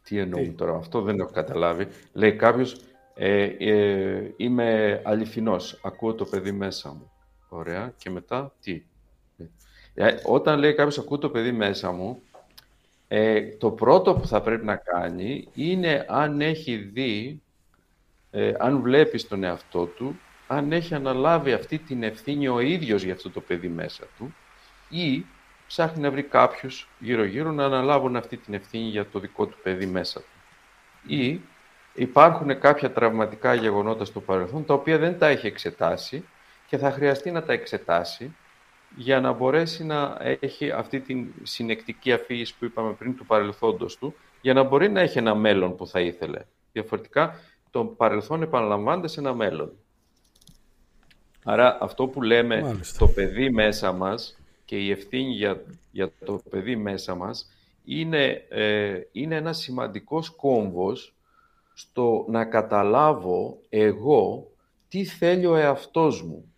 Τι 0.02 0.18
εννοούμε 0.18 0.52
τώρα, 0.52 0.76
αυτό 0.76 1.02
δεν 1.02 1.20
έχω 1.20 1.30
καταλάβει. 1.30 1.88
Λέει 2.12 2.36
κάποιος, 2.36 2.80
είμαι 4.36 5.00
αληθινός, 5.04 5.80
ακούω 5.82 6.14
το 6.14 6.24
παιδί 6.24 6.52
μέσα 6.52 6.92
μου. 6.92 7.10
Ωραία. 7.48 7.94
Και 7.96 8.10
μετά, 8.10 8.54
τι; 8.60 8.84
Ε, 9.98 10.16
όταν 10.24 10.58
λέει 10.58 10.74
κάποιος 10.74 10.98
ακούω 10.98 11.18
το 11.18 11.28
παιδί 11.28 11.52
μέσα 11.52 11.92
μου, 11.92 12.22
ε, 13.08 13.42
το 13.42 13.70
πρώτο 13.70 14.14
που 14.14 14.26
θα 14.26 14.40
πρέπει 14.40 14.64
να 14.64 14.76
κάνει 14.76 15.48
είναι 15.54 16.06
αν 16.08 16.40
έχει 16.40 16.76
δει, 16.76 17.40
ε, 18.30 18.52
αν 18.58 18.80
βλέπει 18.80 19.22
τον 19.22 19.44
εαυτό 19.44 19.84
του, 19.84 20.20
αν 20.46 20.72
έχει 20.72 20.94
αναλάβει 20.94 21.52
αυτή 21.52 21.78
την 21.78 22.02
ευθύνη 22.02 22.48
ο 22.48 22.60
ίδιος 22.60 23.02
για 23.02 23.12
αυτό 23.12 23.30
το 23.30 23.40
παιδί 23.40 23.68
μέσα 23.68 24.04
του 24.18 24.34
ή 24.88 25.24
ψάχνει 25.66 26.02
να 26.02 26.10
βρει 26.10 26.22
κάποιους 26.22 26.88
γύρω-γύρω 26.98 27.52
να 27.52 27.64
αναλάβουν 27.64 28.16
αυτή 28.16 28.36
την 28.36 28.54
ευθύνη 28.54 28.88
για 28.88 29.06
το 29.06 29.18
δικό 29.18 29.46
του 29.46 29.56
παιδί 29.62 29.86
μέσα 29.86 30.20
του. 30.20 30.26
Ή 31.14 31.40
υπάρχουν 31.94 32.60
κάποια 32.60 32.90
τραυματικά 32.90 33.54
γεγονότα 33.54 34.04
στο 34.04 34.20
παρελθόν 34.20 34.64
τα 34.64 34.74
οποία 34.74 34.98
δεν 34.98 35.18
τα 35.18 35.26
έχει 35.26 35.46
εξετάσει 35.46 36.24
και 36.66 36.78
θα 36.78 36.90
χρειαστεί 36.90 37.30
να 37.30 37.42
τα 37.42 37.52
εξετάσει 37.52 38.34
για 38.96 39.20
να 39.20 39.32
μπορέσει 39.32 39.84
να 39.84 40.16
έχει 40.40 40.70
αυτή 40.70 41.00
την 41.00 41.26
συνεκτική 41.42 42.12
αφήγηση 42.12 42.54
που 42.58 42.64
είπαμε 42.64 42.92
πριν 42.92 43.16
του 43.16 43.26
παρελθόντος 43.26 43.98
του, 43.98 44.14
για 44.40 44.54
να 44.54 44.62
μπορεί 44.62 44.88
να 44.90 45.00
έχει 45.00 45.18
ένα 45.18 45.34
μέλλον 45.34 45.76
που 45.76 45.86
θα 45.86 46.00
ήθελε. 46.00 46.40
Διαφορετικά, 46.72 47.40
το 47.70 47.84
παρελθόν 47.84 48.42
επαναλαμβάνεται 48.42 49.08
σε 49.08 49.20
ένα 49.20 49.34
μέλλον. 49.34 49.72
Άρα 51.44 51.78
αυτό 51.80 52.06
που 52.06 52.22
λέμε 52.22 52.80
το 52.98 53.08
παιδί 53.08 53.50
μέσα 53.50 53.92
μας 53.92 54.38
και 54.64 54.76
η 54.76 54.90
ευθύνη 54.90 55.32
για, 55.32 55.62
για 55.90 56.12
το 56.24 56.40
παιδί 56.50 56.76
μέσα 56.76 57.14
μας 57.14 57.50
είναι, 57.84 58.46
ε, 58.48 59.00
είναι 59.12 59.34
ένας 59.34 59.58
σημαντικός 59.58 60.30
κόμβος 60.30 61.14
στο 61.74 62.24
να 62.28 62.44
καταλάβω 62.44 63.58
εγώ 63.68 64.50
τι 64.88 65.04
θέλει 65.04 65.46
ο 65.46 65.56
εαυτός 65.56 66.22
μου 66.22 66.54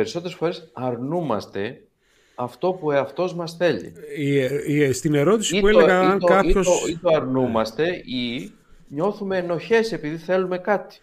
περισσότερες 0.00 0.36
φορές 0.36 0.70
αρνούμαστε 0.72 1.82
αυτό 2.34 2.72
που 2.72 2.86
ο 2.86 2.92
εαυτός 2.92 3.34
μας 3.34 3.56
θέλει. 3.56 3.92
Η, 4.16 4.34
η, 4.66 4.92
στην 4.92 5.14
ερώτηση 5.14 5.60
που 5.60 5.68
έλεγα 5.68 6.00
αν 6.00 6.18
κάποιος... 6.24 6.66
Ή 6.66 6.70
το, 6.70 6.88
ή 6.88 6.96
το 6.96 7.16
αρνούμαστε 7.16 8.02
ή 8.04 8.52
νιώθουμε 8.88 9.38
ενοχές 9.38 9.92
επειδή 9.92 10.16
θέλουμε 10.16 10.58
κάτι. 10.58 10.96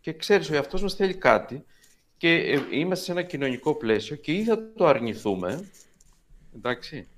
Και 0.00 0.12
ξέρεις, 0.12 0.50
ο 0.50 0.54
εαυτός 0.54 0.82
μας 0.82 0.94
θέλει 0.94 1.14
κάτι 1.14 1.64
και 2.16 2.28
ε, 2.28 2.58
είμαστε 2.70 3.04
σε 3.04 3.12
ένα 3.12 3.22
κοινωνικό 3.22 3.74
πλαίσιο 3.74 4.16
και 4.16 4.32
ή 4.32 4.44
θα 4.44 4.72
το 4.76 4.86
αρνηθούμε, 4.86 5.70
εντάξει, 6.56 7.08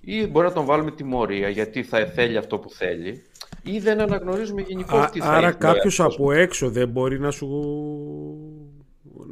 ή 0.00 0.26
μπορεί 0.26 0.46
να 0.46 0.52
τον 0.52 0.64
βάλουμε 0.64 0.90
τιμωρία 0.90 1.48
γιατί 1.48 1.82
θα 1.82 2.06
θέλει 2.06 2.36
αυτό 2.36 2.58
που 2.58 2.70
θέλει 2.70 3.22
ή 3.62 3.78
δεν 3.78 4.00
αναγνωρίζουμε 4.00 4.60
γενικώς 4.60 5.10
τι 5.10 5.20
θα 5.20 5.30
Άρα 5.30 5.52
κάποιος 5.52 6.00
από 6.00 6.32
έξω 6.32 6.70
δεν 6.70 6.88
μπορεί 6.88 7.20
να 7.20 7.30
σου 7.30 7.46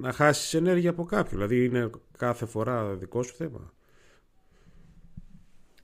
να 0.01 0.13
χάσεις 0.13 0.55
ενέργεια 0.55 0.91
από 0.91 1.05
κάποιον. 1.05 1.41
Δηλαδή 1.41 1.65
είναι 1.65 1.91
κάθε 2.19 2.47
φορά 2.47 2.95
δικό 2.95 3.23
σου 3.23 3.35
θέμα. 3.35 3.73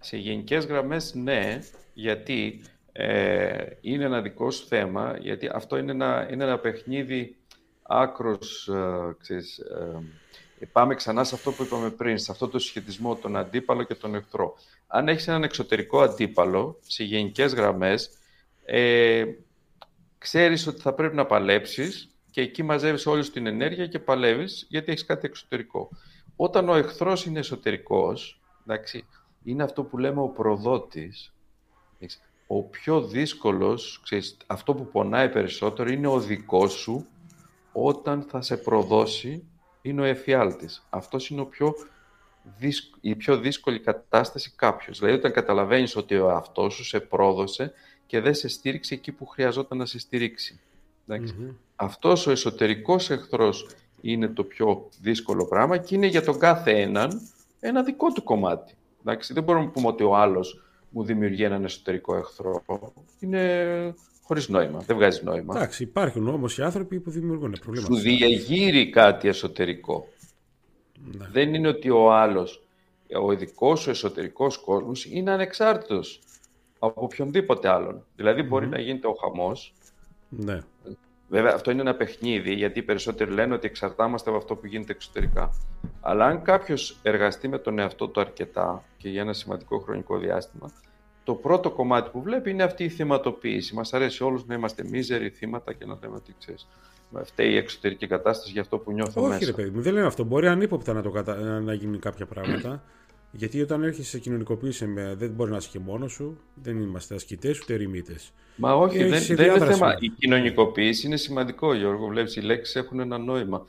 Σε 0.00 0.16
γενικές 0.16 0.64
γραμμές 0.64 1.14
ναι, 1.14 1.58
γιατί 1.94 2.62
ε, 2.92 3.66
είναι 3.80 4.04
ένα 4.04 4.22
δικό 4.22 4.50
σου 4.50 4.66
θέμα, 4.66 5.16
γιατί 5.20 5.50
αυτό 5.52 5.76
είναι 5.76 5.92
ένα, 5.92 6.28
είναι 6.30 6.44
ένα 6.44 6.58
παιχνίδι 6.58 7.36
άκρος, 7.82 8.68
ε, 8.68 9.16
ξέρεις, 9.20 9.58
ε, 9.58 10.66
πάμε 10.72 10.94
ξανά 10.94 11.24
σε 11.24 11.34
αυτό 11.34 11.52
που 11.52 11.62
είπαμε 11.62 11.90
πριν, 11.90 12.18
σε 12.18 12.32
αυτό 12.32 12.48
το 12.48 12.58
συσχετισμό, 12.58 13.14
τον 13.14 13.36
αντίπαλο 13.36 13.82
και 13.82 13.94
τον 13.94 14.14
εχθρό. 14.14 14.54
Αν 14.86 15.08
έχεις 15.08 15.28
έναν 15.28 15.42
εξωτερικό 15.42 16.00
αντίπαλο, 16.00 16.78
σε 16.86 17.04
γενικές 17.04 17.54
γραμμές, 17.54 18.10
ε, 18.64 19.24
ξέρεις 20.18 20.66
ότι 20.66 20.80
θα 20.80 20.92
πρέπει 20.92 21.16
να 21.16 21.26
παλέψεις 21.26 22.13
και 22.34 22.40
εκεί 22.40 22.62
μαζεύεις 22.62 23.06
όλη 23.06 23.28
την 23.28 23.46
ενέργεια 23.46 23.86
και 23.86 23.98
παλεύεις 23.98 24.66
γιατί 24.68 24.90
έχεις 24.90 25.04
κάτι 25.04 25.26
εξωτερικό. 25.26 25.88
Όταν 26.36 26.68
ο 26.68 26.74
εχθρός 26.74 27.26
είναι 27.26 27.38
εσωτερικός, 27.38 28.40
εντάξει, 28.66 29.06
είναι 29.44 29.62
αυτό 29.62 29.84
που 29.84 29.98
λέμε 29.98 30.20
ο 30.20 30.28
προδότης, 30.28 31.34
ο 32.46 32.62
πιο 32.62 33.02
δύσκολος, 33.02 34.00
ξέρεις, 34.02 34.36
αυτό 34.46 34.74
που 34.74 34.86
πονάει 34.86 35.28
περισσότερο 35.28 35.90
είναι 35.90 36.06
ο 36.06 36.20
δικός 36.20 36.72
σου 36.72 37.06
όταν 37.72 38.22
θα 38.22 38.42
σε 38.42 38.56
προδώσει 38.56 39.44
είναι 39.82 40.00
ο 40.00 40.04
εφιάλτης. 40.04 40.86
Αυτός 40.90 41.28
είναι 41.28 41.40
ο 41.40 41.46
πιο 41.46 41.74
η 43.00 43.14
πιο 43.14 43.38
δύσκολη 43.38 43.80
κατάσταση 43.80 44.52
κάποιος. 44.56 44.98
Δηλαδή 44.98 45.16
όταν 45.16 45.32
καταλαβαίνεις 45.32 45.96
ότι 45.96 46.16
ο 46.16 46.30
αυτός 46.30 46.74
σου 46.74 46.84
σε 46.84 47.00
πρόδωσε 47.00 47.72
και 48.06 48.20
δεν 48.20 48.34
σε 48.34 48.48
στήριξε 48.48 48.94
εκεί 48.94 49.12
που 49.12 49.26
χρειαζόταν 49.26 49.78
να 49.78 49.86
σε 49.86 49.98
στηρίξει. 49.98 50.60
Αυτός 51.84 52.26
ο 52.26 52.30
εσωτερικός 52.30 53.10
εχθρός 53.10 53.66
είναι 54.00 54.28
το 54.28 54.44
πιο 54.44 54.88
δύσκολο 55.00 55.46
πράγμα 55.46 55.76
και 55.76 55.94
είναι 55.94 56.06
για 56.06 56.22
τον 56.22 56.38
κάθε 56.38 56.70
έναν 56.80 57.20
ένα 57.60 57.82
δικό 57.82 58.12
του 58.12 58.22
κομμάτι. 58.22 58.74
Εντάξει, 59.00 59.32
δεν 59.32 59.42
μπορούμε 59.42 59.64
να 59.64 59.70
πούμε 59.70 59.86
ότι 59.86 60.02
ο 60.02 60.16
άλλος 60.16 60.62
μου 60.90 61.04
δημιουργεί 61.04 61.42
έναν 61.42 61.64
εσωτερικό 61.64 62.16
εχθρό. 62.16 62.62
Είναι 63.20 63.94
χωρίς 64.22 64.48
νόημα. 64.48 64.78
Δεν 64.78 64.96
βγάζει 64.96 65.20
νόημα. 65.24 65.54
Εντάξει, 65.56 65.82
υπάρχουν 65.82 66.28
όμως 66.28 66.58
οι 66.58 66.62
άνθρωποι 66.62 67.00
που 67.00 67.10
δημιουργούν 67.10 67.56
προβλήματα. 67.60 67.94
Σου 67.94 68.00
διαγείρει 68.00 68.90
κάτι 68.90 69.28
εσωτερικό. 69.28 70.08
Ναι. 71.18 71.28
Δεν 71.32 71.54
είναι 71.54 71.68
ότι 71.68 71.90
ο 71.90 72.12
άλλος, 72.12 72.66
ο 73.22 73.32
ειδικός 73.32 73.80
σου 73.80 73.90
εσωτερικός 73.90 74.58
κόσμος 74.58 75.04
είναι 75.04 75.30
ανεξάρτητος 75.30 76.20
από 76.78 77.02
οποιονδήποτε 77.02 77.68
άλλον. 77.68 78.04
Δηλαδή, 78.16 78.42
μπορεί 78.42 78.68
να 78.68 78.80
γίνεται 78.80 79.06
ο 79.06 79.14
χαμός. 79.20 79.74
Ναι. 80.28 80.60
Βέβαια, 81.34 81.54
αυτό 81.54 81.70
είναι 81.70 81.80
ένα 81.80 81.94
παιχνίδι, 81.94 82.54
γιατί 82.54 82.78
οι 82.78 82.82
περισσότεροι 82.82 83.30
λένε 83.30 83.54
ότι 83.54 83.66
εξαρτάμαστε 83.66 84.30
από 84.30 84.38
αυτό 84.38 84.54
που 84.54 84.66
γίνεται 84.66 84.92
εξωτερικά. 84.92 85.50
Αλλά 86.00 86.24
αν 86.26 86.42
κάποιος 86.42 86.98
εργαστεί 87.02 87.48
με 87.48 87.58
τον 87.58 87.78
εαυτό 87.78 88.08
του 88.08 88.20
αρκετά 88.20 88.84
και 88.96 89.08
για 89.08 89.20
ένα 89.20 89.32
σημαντικό 89.32 89.78
χρονικό 89.78 90.18
διάστημα, 90.18 90.70
το 91.24 91.34
πρώτο 91.34 91.70
κομμάτι 91.70 92.10
που 92.10 92.22
βλέπει 92.22 92.50
είναι 92.50 92.62
αυτή 92.62 92.84
η 92.84 92.88
θυματοποίηση. 92.88 93.74
Μας 93.74 93.94
αρέσει 93.94 94.24
όλους 94.24 94.46
να 94.46 94.54
είμαστε 94.54 94.84
μίζεροι 94.84 95.28
θύματα 95.28 95.72
και 95.72 95.84
να 95.84 95.98
λέμε 96.02 96.14
ότι 96.16 96.34
ξέρεις. 96.38 96.66
Φταίει 97.24 97.50
η 97.50 97.56
εξωτερική 97.56 98.06
κατάσταση 98.06 98.50
για 98.50 98.60
αυτό 98.60 98.78
που 98.78 98.92
νιώθω 98.92 99.20
Όχι, 99.20 99.30
μέσα. 99.30 99.36
Όχι, 99.36 99.44
ρε 99.44 99.52
παιδί 99.52 99.70
μου, 99.70 99.82
δεν 99.82 99.92
λένε 99.92 100.06
αυτό. 100.06 100.24
Μπορεί 100.24 100.48
ανύποπτα 100.48 100.92
να, 100.92 101.02
το 101.02 101.10
κατα... 101.10 101.60
να 101.60 101.74
γίνει 101.74 101.98
κάποια 101.98 102.26
πράγματα. 102.26 102.82
Γιατί 103.36 103.60
όταν 103.60 103.82
έρχεσαι 103.82 104.08
σε 104.08 104.18
κοινωνικοποίηση, 104.18 104.86
δεν 105.16 105.30
μπορείς 105.30 105.52
να 105.52 105.58
είσαι 105.58 105.68
και 105.72 105.78
μόνος 105.78 106.12
σου. 106.12 106.38
Δεν 106.62 106.80
είμαστε 106.80 107.14
ασκητές 107.14 107.60
ούτε 107.60 107.74
ερημίτες. 107.74 108.32
Μα 108.56 108.74
όχι, 108.74 109.04
δεν, 109.04 109.22
δεν 109.28 109.56
είναι 109.56 109.64
θέμα. 109.64 109.96
Η 109.98 110.08
κοινωνικοποίηση 110.08 111.06
είναι 111.06 111.16
σημαντικό, 111.16 111.74
Γιώργο. 111.74 112.06
Βλέπεις, 112.06 112.36
οι 112.36 112.40
λέξεις 112.40 112.76
έχουν 112.76 113.00
ένα 113.00 113.18
νόημα. 113.18 113.64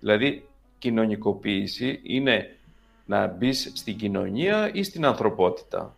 Δηλαδή, 0.00 0.48
κοινωνικοποίηση 0.78 2.00
είναι 2.02 2.56
να 3.06 3.26
μπεις 3.26 3.72
στην 3.74 3.96
κοινωνία 3.96 4.70
ή 4.72 4.82
στην 4.82 5.04
ανθρωπότητα. 5.04 5.96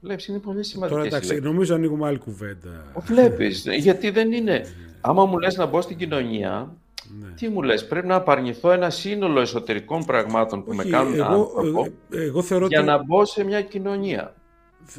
Βλέπεις, 0.00 0.26
είναι 0.26 0.38
πολύ 0.38 0.64
σημαντικό. 0.64 0.96
Τώρα 0.96 1.08
εντάξει, 1.08 1.40
νομίζω 1.40 1.74
ανοίγουμε 1.74 2.06
άλλη 2.06 2.18
κουβέντα. 2.18 2.92
Βλέπεις, 3.00 3.64
γιατί 3.78 4.10
δεν 4.10 4.32
είναι. 4.32 4.64
Άμα 5.00 5.24
μου 5.24 5.38
λες 5.38 5.56
να 5.56 5.66
μπω 5.66 5.80
στην 5.80 5.96
κοινωνία, 5.96 6.76
ναι. 7.20 7.28
Τι 7.36 7.48
μου 7.48 7.62
λες, 7.62 7.86
πρέπει 7.86 8.06
να 8.06 8.14
απαρνηθώ 8.14 8.70
ένα 8.70 8.90
σύνολο 8.90 9.40
εσωτερικών 9.40 10.04
πραγμάτων 10.04 10.64
που 10.64 10.74
με 10.74 10.84
κάνουν 10.84 11.14
εγώ, 11.14 11.24
άνθρωπο 11.24 11.88
εγώ 12.10 12.42
θεωρώ 12.42 12.66
για 12.66 12.82
να 12.82 13.04
μπω 13.04 13.24
σε 13.24 13.44
μια 13.44 13.62
κοινωνία. 13.62 14.34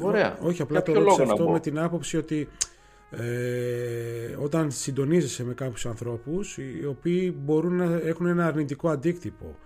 Ωραία. 0.02 0.38
Όχι, 0.42 0.62
απλά 0.62 0.82
το 0.82 0.92
ρώτησα 0.92 1.22
αυτό 1.22 1.48
με 1.48 1.60
την 1.60 1.78
άποψη 1.78 2.16
ότι 2.16 2.48
ε, 3.10 4.36
όταν 4.42 4.70
συντονίζεσαι 4.70 5.44
με 5.44 5.54
κάποιους 5.54 5.86
ανθρώπους 5.86 6.58
οι 6.58 6.86
οποίοι 6.88 7.36
μπορούν 7.38 7.76
να 7.76 8.00
έχουν 8.04 8.26
ένα 8.26 8.46
αρνητικό 8.46 8.88
αντίκτυπο 8.88 9.56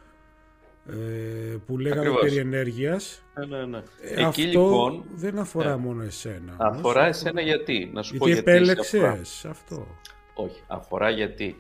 ε, 0.87 1.57
που 1.67 1.79
λέγαμε 1.79 2.01
Ακριβώς. 2.01 2.21
περί 2.21 2.37
ενέργειας 2.37 3.23
ναι, 3.35 3.57
ναι, 3.57 3.67
ναι. 3.67 3.83
Ε, 4.01 4.23
αυτό 4.23 4.43
λοιπόν, 4.43 5.05
δεν 5.15 5.39
αφορά 5.39 5.77
ναι. 5.77 5.83
μόνο 5.83 6.03
εσένα 6.03 6.57
αφορά 6.57 7.07
εσένα 7.07 7.41
γιατί; 7.41 7.91
Να 7.93 8.03
σου 8.03 8.17
γιατί 8.17 8.19
πω 8.19 8.41
γιατί 8.41 8.51
επέλεξες 8.51 9.45
αυτό 9.45 9.87
όχι, 10.35 10.63
αφορά 10.67 11.11
γιατί 11.11 11.57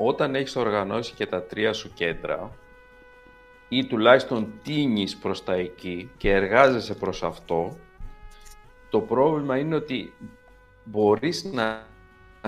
όταν 0.00 0.34
έχεις 0.34 0.56
οργανώσει 0.56 1.12
και 1.14 1.26
τα 1.26 1.42
τρία 1.42 1.72
σου 1.72 1.92
κέντρα 1.94 2.50
ή 3.68 3.86
τουλάχιστον 3.86 4.52
τίνεις 4.62 5.16
προς 5.16 5.44
τα 5.44 5.54
εκεί 5.54 6.10
και 6.16 6.30
εργάζεσαι 6.30 6.94
προς 6.94 7.22
αυτό, 7.22 7.78
το 8.90 9.00
πρόβλημα 9.00 9.58
είναι 9.58 9.74
ότι 9.74 10.12
μπορείς 10.84 11.44
να 11.44 11.86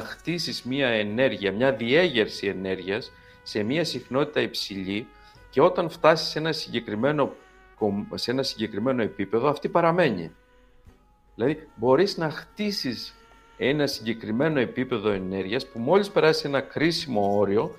χτίσεις 0.00 0.62
μία 0.62 0.88
ενέργεια, 0.88 1.52
μια 1.52 1.72
διέγερση 1.72 2.46
ενέργειας 2.46 3.12
σε 3.42 3.62
μία 3.62 3.84
συχνότητα 3.84 4.40
υψηλή 4.40 5.06
και 5.50 5.60
όταν 5.60 5.90
φτάσεις 5.90 6.28
σε 6.28 6.38
ένα 6.38 6.52
συγκεκριμένο, 6.52 7.34
σε 8.14 8.30
ένα 8.30 8.42
συγκεκριμένο 8.42 9.02
επίπεδο, 9.02 9.48
αυτή 9.48 9.68
παραμένει. 9.68 10.32
Δηλαδή, 11.34 11.68
μπορείς 11.74 12.16
να 12.16 12.30
χτίσεις 12.30 13.14
ένα 13.62 13.86
συγκεκριμένο 13.86 14.60
επίπεδο 14.60 15.10
ενέργειας 15.10 15.66
που 15.66 15.78
μόλις 15.78 16.10
περάσει 16.10 16.42
ένα 16.46 16.60
κρίσιμο 16.60 17.36
όριο 17.38 17.74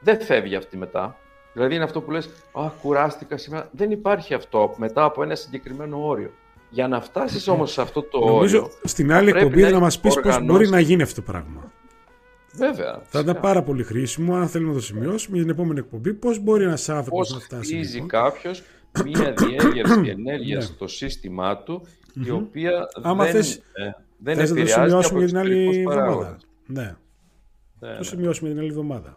δεν 0.00 0.20
φεύγει 0.20 0.54
αυτή 0.54 0.76
μετά. 0.76 1.18
Δηλαδή 1.52 1.74
είναι 1.74 1.84
αυτό 1.84 2.00
που 2.00 2.10
λες, 2.10 2.28
α, 2.52 2.68
κουράστηκα 2.82 3.36
σήμερα. 3.36 3.68
Δεν 3.72 3.90
υπάρχει 3.90 4.34
αυτό 4.34 4.74
μετά 4.76 5.04
από 5.04 5.22
ένα 5.22 5.34
συγκεκριμένο 5.34 6.06
όριο. 6.06 6.30
Για 6.70 6.88
να 6.88 7.00
φτάσεις 7.00 7.48
όμως 7.48 7.72
σε 7.72 7.80
αυτό 7.80 8.02
το 8.02 8.18
Νομίζω, 8.24 8.58
όριο... 8.58 8.72
στην 8.84 9.12
άλλη 9.12 9.28
εκπομπή 9.28 9.62
να, 9.62 9.70
να 9.70 9.78
μας 9.80 10.00
πεις 10.00 10.20
πώς 10.20 10.42
μπορεί 10.42 10.68
να 10.68 10.80
γίνει 10.80 11.02
αυτό 11.02 11.14
το 11.14 11.32
πράγμα. 11.32 11.72
Βέβαια. 12.52 13.00
Θα 13.04 13.20
ήταν 13.20 13.38
πάρα 13.40 13.62
πολύ 13.62 13.84
χρήσιμο, 13.84 14.36
αν 14.36 14.48
θέλουμε 14.48 14.70
να 14.70 14.76
το 14.76 14.84
σημειώσουμε, 14.84 15.36
για 15.36 15.44
την 15.44 15.54
επόμενη 15.54 15.78
εκπομπή, 15.78 16.14
πώς 16.14 16.38
μπορεί 16.38 16.64
ένας 16.64 16.88
άνθρωπος 16.88 17.30
να 17.30 17.38
φτάσει. 17.38 17.56
Πώς 17.56 17.66
χτίζει 17.66 17.92
λοιπόν. 17.94 18.08
κάποιος 18.08 18.62
μία 19.04 19.34
διέγερση 19.36 20.08
ενέργειας 20.18 20.68
ναι. 20.68 20.74
στο 20.74 20.88
σύστημά 20.88 21.56
του 21.56 21.86
η 22.24 22.30
οποία 22.30 22.88
Άμα 23.02 23.24
δεν, 23.24 23.32
θες, 23.32 23.54
ε, 23.54 23.90
δεν 24.18 24.36
θες 24.36 24.50
να 24.50 24.56
το 24.64 24.70
σημειώσουμε 24.70 25.18
για 25.18 25.28
την 25.28 25.38
άλλη 25.38 25.66
εβδομάδα. 25.66 26.38
Ναι. 26.66 26.82
ναι. 26.82 26.96
Το 27.78 27.86
ναι. 27.86 28.04
σημειώσουμε 28.04 28.48
την 28.48 28.58
άλλη 28.58 28.68
εβδομάδα. 28.68 29.16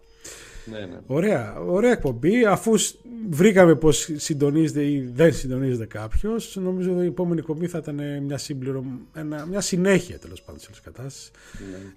Ναι, 0.65 0.79
ναι. 0.79 0.99
Ωραία, 1.05 1.59
ωραία 1.59 1.91
εκπομπή. 1.91 2.45
Αφού 2.45 2.71
βρήκαμε 3.29 3.75
πώ 3.75 3.91
συντονίζεται 3.91 4.85
ή 4.85 5.11
δεν 5.13 5.33
συντονίζεται 5.33 5.85
κάποιος, 5.85 6.55
νομίζω 6.55 6.91
ότι 6.93 7.03
η 7.03 7.07
επόμενη 7.07 7.39
εκπομπή 7.39 7.67
θα 7.67 7.77
ήταν 7.77 8.23
μια, 8.23 8.37
συμπληρω... 8.37 8.83
ένα... 9.13 9.45
μια 9.45 9.61
συνέχεια 9.61 10.19
τέλος 10.19 10.41
πάντων 10.41 10.61
τη 10.61 10.81
κατάσταση. 10.83 11.31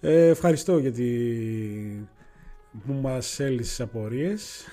Ναι. 0.00 0.10
Ε, 0.10 0.28
ευχαριστώ 0.28 0.78
γιατί 0.78 2.08
που 2.86 2.92
μας 2.92 3.40
έλυσες 3.40 3.80
απορίες. 3.80 4.64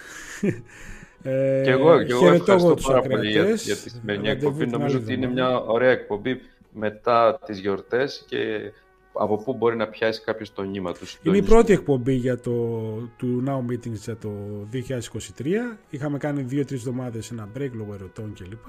Ε, 1.23 1.61
και 1.63 1.69
εγώ, 1.69 2.03
και 2.03 2.11
εγώ 2.11 2.33
ευχαριστώ 2.33 2.75
πάρα 2.87 3.01
πολύ 3.01 3.31
για, 3.31 3.43
για 3.43 3.75
τη 3.75 3.89
σημερινή 3.89 4.29
εκπομπή. 4.29 4.65
Νομίζω 4.65 4.97
ότι 4.97 5.13
είναι 5.13 5.27
μια 5.27 5.59
ωραία 5.59 5.91
εκπομπή 5.91 6.41
μετά 6.73 7.39
τις 7.45 7.59
γιορτές 7.59 8.25
και 8.27 8.71
από 9.13 9.37
πού 9.37 9.53
μπορεί 9.53 9.75
να 9.75 9.87
πιάσει 9.87 10.21
κάποιος 10.21 10.53
το 10.53 10.61
νήμα 10.61 10.91
του. 10.93 11.05
Είναι 11.23 11.37
η 11.37 11.41
πρώτη 11.41 11.73
εκπομπή 11.73 12.13
για 12.13 12.39
το, 12.39 12.51
του 13.17 13.43
Now 13.47 13.71
Meetings 13.71 13.91
για 13.91 14.17
το 14.17 14.31
2023. 15.37 15.45
Είχαμε 15.89 16.17
κάνει 16.17 16.41
δύο-τρεις 16.41 16.79
εβδομάδες 16.79 17.31
ένα 17.31 17.49
break 17.57 17.69
λόγω 17.73 17.93
ερωτών 17.93 18.33
κλπ. 18.33 18.65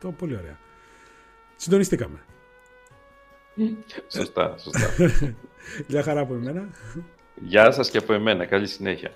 Το 0.00 0.10
πολύ 0.10 0.36
ωραία. 0.36 0.58
Συντονιστήκαμε. 1.56 2.18
σωστά, 4.08 4.54
σωστά. 4.58 4.90
Γεια 5.88 6.02
χαρά 6.02 6.20
από 6.20 6.34
εμένα. 6.34 6.68
Γεια 7.34 7.70
σας 7.70 7.90
και 7.90 7.98
από 7.98 8.12
εμένα. 8.12 8.44
Καλή 8.44 8.66
συνέχεια. 8.66 9.10